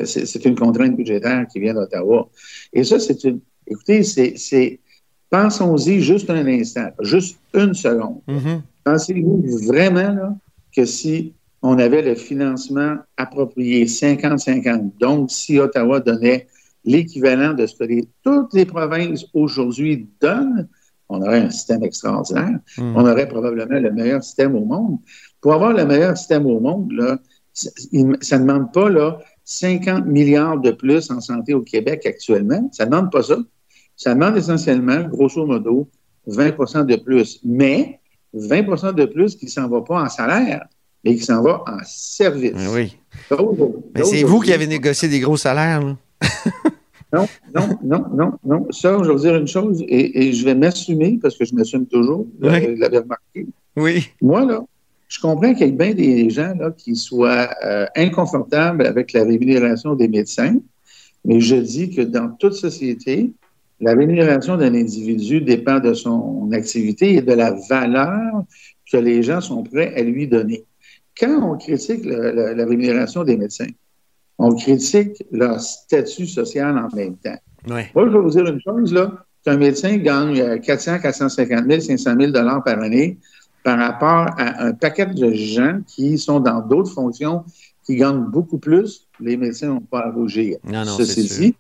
c'est 0.05 0.27
c'est 0.27 0.45
une 0.45 0.55
contrainte 0.57 0.97
budgétaire 0.97 1.47
qui 1.51 1.61
vient 1.61 1.75
d'Ottawa. 1.75 2.29
Et 2.73 2.85
ça, 2.85 2.99
c'est 2.99 3.23
une. 3.25 3.41
Écoutez, 3.67 4.03
c'est. 4.03 4.81
Pensons-y 5.29 6.01
juste 6.01 6.31
un 6.31 6.47
instant, 6.47 6.89
juste 7.01 7.39
une 7.53 7.75
seconde. 7.75 8.21
Mhm. 8.29 8.63
Pensez-vous 8.85 9.43
vraiment 9.67 10.13
là, 10.15 10.37
que 10.75 10.85
si 10.85 11.33
on 11.63 11.79
avait 11.81 12.03
le 12.03 12.15
financement 12.15 12.95
approprié 13.17 13.87
50-50, 13.87 14.93
donc 15.01 15.31
si 15.33 15.59
Ottawa 15.59 15.99
donnait 15.99 16.47
l'équivalent 16.85 17.55
de 17.55 17.67
ce 17.67 17.75
que 17.75 17.85
les- 17.85 18.09
toutes 18.23 18.55
les 18.55 18.65
provinces 18.67 19.25
aujourd'hui 19.35 20.07
donnent, 20.21 20.69
on 21.09 21.21
aurait 21.23 21.41
un 21.41 21.51
système 21.51 21.83
extraordinaire. 21.83 22.61
Mm. 22.79 22.95
On 22.97 23.05
aurait 23.07 23.27
probablement 23.29 23.81
le 23.81 23.91
meilleur 23.93 24.23
système 24.23 24.55
au 24.55 24.65
monde. 24.65 24.99
Pour 25.41 25.55
avoir 25.55 25.73
le 25.73 25.85
meilleur 25.85 26.17
système 26.17 26.47
au 26.47 26.61
monde, 26.61 26.93
là, 26.93 27.19
ça 27.53 28.39
ne 28.39 28.43
demande 28.47 28.73
pas 28.73 28.89
là, 28.89 29.19
50 29.47 30.07
milliards 30.07 30.59
de 30.59 30.73
plus 30.73 31.11
en 31.11 31.21
santé 31.21 31.55
au 31.55 31.63
Québec 31.63 32.05
actuellement. 32.05 32.69
Ça 32.73 32.85
ne 32.85 32.91
demande 32.91 33.11
pas 33.13 33.23
ça. 33.23 33.39
Ça 33.97 34.13
demande 34.13 34.37
essentiellement, 34.37 35.05
grosso 35.09 35.47
modo, 35.47 35.89
20% 36.29 36.85
de 36.85 36.97
plus. 36.97 37.41
Mais 37.45 38.01
20% 38.35 38.93
de 38.95 39.05
plus 39.07 39.37
qui 39.37 39.47
ne 39.47 39.51
s'en 39.51 39.69
va 39.69 39.81
pas 39.83 40.03
en 40.03 40.09
salaire, 40.09 40.67
mais 41.05 41.15
qui 41.15 41.23
s'en 41.23 41.43
va 41.43 41.63
en 41.67 41.79
service. 41.85 42.53
Oui. 42.75 42.99
Mais 43.95 44.05
c'est 44.05 44.25
vous 44.25 44.41
qui 44.41 44.53
avez 44.53 44.67
négocié 44.67 45.09
des 45.09 45.21
gros 45.21 45.37
salaires. 45.37 45.81
là. 45.83 45.97
Non, 47.13 47.29
non, 47.55 47.79
non, 47.85 48.05
non, 48.13 48.33
non. 48.45 48.67
Ça, 48.71 48.99
je 49.01 49.07
vais 49.09 49.13
vous 49.15 49.21
dire 49.21 49.37
une 49.37 49.47
chose, 49.47 49.81
et, 49.87 50.27
et 50.27 50.33
je 50.33 50.45
vais 50.45 50.57
m'assumer, 50.57 51.19
parce 51.23 51.37
que 51.39 51.45
je 51.45 51.55
m'assume 51.55 51.87
toujours, 51.87 52.27
Oui. 52.43 52.49
euh, 52.49 52.75
vous 52.75 52.81
l'avez 52.81 52.99
remarqué. 52.99 53.47
Oui. 53.77 54.09
Moi, 54.21 54.45
là, 54.45 54.61
je 55.09 55.21
comprends 55.21 55.55
qu'il 55.55 55.67
y 55.67 55.69
ait 55.71 55.73
bien 55.73 55.95
des 55.95 56.29
gens 56.31 56.55
là, 56.59 56.71
qui 56.77 56.97
soient 56.97 57.49
euh, 57.65 57.87
inconfortables 57.97 58.85
avec 58.87 59.13
la 59.13 59.25
rémunération 59.25 59.95
des 59.95 60.09
médecins, 60.09 60.57
mais 61.25 61.41
je 61.41 61.57
dis 61.57 61.91
que 61.95 62.03
dans 62.03 62.29
toute 62.31 62.55
société, 62.55 63.33
la 63.81 63.95
rémunération 63.95 64.57
d'un 64.57 64.75
individu 64.75 65.41
dépend 65.41 65.81
de 65.81 65.93
son 65.95 66.49
activité 66.53 67.15
et 67.17 67.23
de 67.23 67.33
la 67.33 67.55
valeur 67.69 68.45
que 68.91 68.97
les 68.97 69.23
gens 69.23 69.41
sont 69.41 69.63
prêts 69.63 69.93
à 69.95 70.03
lui 70.03 70.27
donner. 70.27 70.65
Quand 71.19 71.51
on 71.53 71.57
critique 71.57 72.05
le- 72.05 72.33
le- 72.33 72.53
la 72.55 72.65
rémunération 72.67 73.23
des 73.25 73.37
médecins, 73.37 73.67
on 74.39 74.55
critique 74.55 75.25
leur 75.31 75.61
statut 75.61 76.27
social 76.27 76.77
en 76.79 76.95
même 76.95 77.17
temps. 77.17 77.39
Ouais. 77.69 77.91
Moi, 77.95 78.07
je 78.07 78.13
vais 78.13 78.19
vous 78.19 78.31
dire 78.31 78.47
une 78.47 78.61
chose, 78.61 78.93
là. 78.93 79.25
Qu'un 79.45 79.57
médecin 79.57 79.97
gagne 79.97 80.41
euh, 80.41 80.59
400, 80.59 80.99
450 81.01 81.65
000, 81.69 81.81
500 81.81 82.15
000 82.19 82.33
dollars 82.33 82.63
par 82.65 82.81
année 82.83 83.19
par 83.67 83.81
rapport 83.81 84.33
à 84.39 84.63
un 84.65 84.73
paquet 84.75 85.07
de 85.07 85.33
gens 85.33 85.81
qui 85.89 86.19
sont 86.19 86.39
dans 86.39 86.61
d'autres 86.61 86.93
fonctions 86.93 87.43
qui 87.85 87.97
gagnent 87.97 88.27
beaucoup 88.27 88.59
plus, 88.59 89.09
les 89.19 89.37
médecins 89.37 89.67
n'ont 89.67 89.81
pas 89.81 90.07
à 90.07 90.11
rougir. 90.13 90.59
Non, 90.63 90.85
non, 90.85 90.97
ceci 90.97 91.25
dit, 91.25 91.55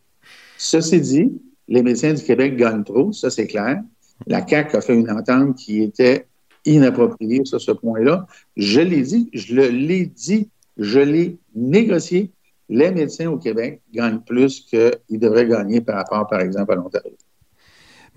ceci 0.56 1.00
dit, 1.00 1.32
les 1.66 1.82
médecins 1.82 2.14
du 2.14 2.22
Québec 2.22 2.54
gagnent 2.54 2.84
trop, 2.84 3.10
ça 3.10 3.28
c'est 3.28 3.48
clair. 3.48 3.82
La 4.28 4.46
CAQ 4.46 4.76
a 4.76 4.80
fait 4.82 4.94
une 4.94 5.10
entente 5.10 5.56
qui 5.56 5.82
était 5.82 6.28
inappropriée 6.64 7.44
sur 7.44 7.60
ce 7.60 7.72
point-là. 7.72 8.24
Je 8.56 8.82
l'ai 8.82 9.02
dit, 9.02 9.28
je 9.32 9.62
l'ai 9.62 10.06
dit, 10.06 10.48
je 10.76 11.00
l'ai 11.00 11.36
négocié. 11.56 12.30
Les 12.68 12.92
médecins 12.92 13.26
au 13.26 13.36
Québec 13.36 13.82
gagnent 13.92 14.20
plus 14.20 14.60
qu'ils 14.60 15.18
devraient 15.18 15.48
gagner 15.48 15.80
par 15.80 15.96
rapport, 15.96 16.28
par 16.28 16.40
exemple, 16.40 16.70
à 16.70 16.76
l'Ontario. 16.76 17.16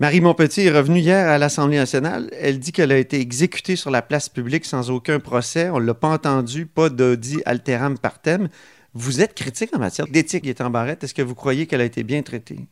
Marie 0.00 0.22
Montpetit 0.22 0.62
est 0.62 0.70
revenue 0.70 1.00
hier 1.00 1.28
à 1.28 1.36
l'Assemblée 1.36 1.76
nationale. 1.76 2.30
Elle 2.40 2.58
dit 2.58 2.72
qu'elle 2.72 2.90
a 2.90 2.96
été 2.96 3.20
exécutée 3.20 3.76
sur 3.76 3.90
la 3.90 4.00
place 4.00 4.30
publique 4.30 4.64
sans 4.64 4.90
aucun 4.90 5.20
procès. 5.20 5.68
On 5.68 5.78
ne 5.78 5.84
l'a 5.84 5.92
pas 5.92 6.08
entendu, 6.08 6.64
pas 6.64 6.88
d'audit 6.88 7.42
alteram 7.44 7.98
partem. 7.98 8.48
Vous 8.94 9.20
êtes 9.20 9.34
critique 9.34 9.76
en 9.76 9.78
matière 9.78 10.06
d'éthique, 10.06 10.44
Gaétan 10.44 10.70
Barrette. 10.70 11.04
Est-ce 11.04 11.12
que 11.12 11.20
vous 11.20 11.34
croyez 11.34 11.66
qu'elle 11.66 11.82
a 11.82 11.84
été 11.84 12.02
bien 12.02 12.22
traitée? 12.22 12.66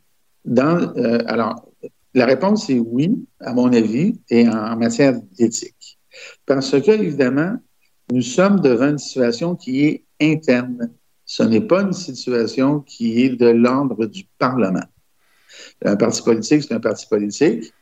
Euh, 0.47 1.19
alors, 1.27 1.69
la 2.15 2.25
réponse 2.25 2.67
est 2.71 2.79
oui, 2.79 3.27
à 3.39 3.53
mon 3.53 3.71
avis, 3.73 4.19
et 4.31 4.49
en, 4.49 4.57
en 4.57 4.75
matière 4.75 5.13
d'éthique. 5.37 5.99
Parce 6.47 6.71
que, 6.71 6.89
évidemment, 6.89 7.57
nous 8.11 8.23
sommes 8.23 8.59
devant 8.59 8.89
une 8.89 8.97
situation 8.97 9.55
qui 9.55 9.85
est 9.85 10.03
interne. 10.19 10.89
Ce 11.25 11.43
n'est 11.43 11.61
pas 11.61 11.83
une 11.83 11.93
situation 11.93 12.79
qui 12.79 13.21
est 13.21 13.29
de 13.29 13.49
l'ordre 13.49 14.07
du 14.07 14.23
Parlement. 14.39 14.87
Un 15.83 15.95
parti 15.95 16.21
politique, 16.21 16.63
c'est 16.63 16.73
un 16.73 16.79
parti 16.79 17.07
politique. 17.07 17.73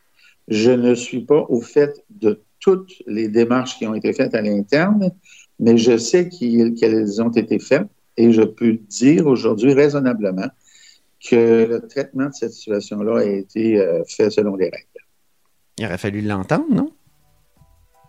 Je 0.48 0.72
ne 0.72 0.96
suis 0.96 1.22
pas 1.22 1.46
au 1.50 1.62
fait 1.62 2.04
de 2.10 2.42
toutes 2.60 2.94
les 3.06 3.28
démarches 3.28 3.78
qui 3.78 3.86
ont 3.86 3.94
été 3.94 4.14
faites 4.14 4.34
à 4.34 4.42
l'interne, 4.42 5.12
mais 5.60 5.78
je 5.78 5.98
sais 5.98 6.30
qu'elles 6.30 7.22
ont 7.22 7.30
été 7.30 7.60
faites 7.60 7.88
et 8.16 8.32
je 8.32 8.42
peux 8.42 8.74
dire 8.74 9.28
aujourd'hui 9.28 9.74
raisonnablement 9.74 10.50
que 11.30 11.66
le 11.66 11.88
traitement 11.88 12.28
de 12.28 12.34
cette 12.34 12.52
situation-là 12.52 13.20
a 13.20 13.24
été 13.24 13.80
euh, 13.80 14.04
fait 14.08 14.30
selon 14.30 14.56
les 14.56 14.66
règles. 14.66 14.86
Il 15.78 15.86
aurait 15.86 15.98
fallu 15.98 16.22
l'entendre, 16.22 16.66
non? 16.70 16.92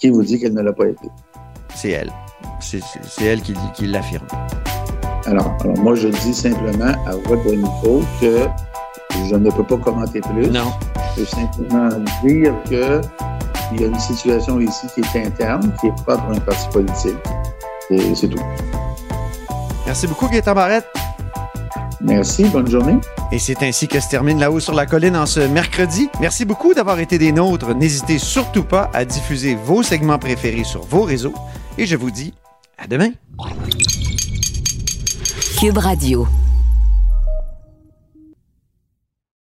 Qui 0.00 0.10
vous 0.10 0.22
dit 0.22 0.38
qu'elle 0.38 0.54
ne 0.54 0.62
l'a 0.62 0.72
pas 0.72 0.88
été? 0.88 1.08
C'est 1.74 1.90
elle. 1.90 2.12
C'est 2.60 2.80
elle 3.24 3.42
qui, 3.42 3.54
qui 3.74 3.86
l'affirme. 3.86 4.26
Alors, 5.26 5.56
alors, 5.60 5.78
moi, 5.78 5.94
je 5.94 6.08
dis 6.08 6.34
simplement 6.34 6.94
à 7.06 7.16
votre 7.16 7.52
micro 7.52 8.00
que 8.20 8.46
je 9.26 9.34
ne 9.34 9.50
peux 9.50 9.64
pas 9.64 9.76
commenter 9.76 10.20
plus. 10.20 10.48
Non. 10.50 10.72
Je 11.16 11.20
peux 11.20 11.26
simplement 11.26 11.88
dire 12.24 12.54
que 12.68 13.00
il 13.72 13.80
y 13.80 13.84
a 13.84 13.88
une 13.88 13.98
situation 13.98 14.60
ici 14.60 14.86
qui 14.94 15.00
est 15.00 15.26
interne, 15.26 15.72
qui 15.80 15.88
est 15.88 16.02
propre 16.04 16.24
à 16.30 16.36
un 16.36 16.40
parti 16.40 16.68
politique. 16.72 17.16
Et 17.90 18.14
c'est 18.14 18.28
tout. 18.28 18.42
Merci 19.86 20.06
beaucoup, 20.06 20.28
Gaétan 20.28 20.54
Barrette. 20.54 20.86
Merci, 22.00 22.44
bonne 22.44 22.68
journée. 22.68 22.98
Et 23.32 23.38
c'est 23.38 23.62
ainsi 23.62 23.88
que 23.88 23.98
se 24.00 24.08
termine 24.08 24.38
La 24.38 24.50
Haut 24.50 24.60
sur 24.60 24.72
la 24.72 24.86
Colline 24.86 25.16
en 25.16 25.26
ce 25.26 25.40
mercredi. 25.40 26.08
Merci 26.20 26.44
beaucoup 26.44 26.72
d'avoir 26.72 27.00
été 27.00 27.18
des 27.18 27.32
nôtres. 27.32 27.74
N'hésitez 27.74 28.18
surtout 28.18 28.62
pas 28.62 28.90
à 28.94 29.04
diffuser 29.04 29.56
vos 29.56 29.82
segments 29.82 30.18
préférés 30.18 30.64
sur 30.64 30.82
vos 30.82 31.02
réseaux. 31.02 31.34
Et 31.76 31.86
je 31.86 31.96
vous 31.96 32.10
dis 32.10 32.34
à 32.78 32.86
demain. 32.86 33.10
Cube 35.58 35.78
Radio. 35.78 36.26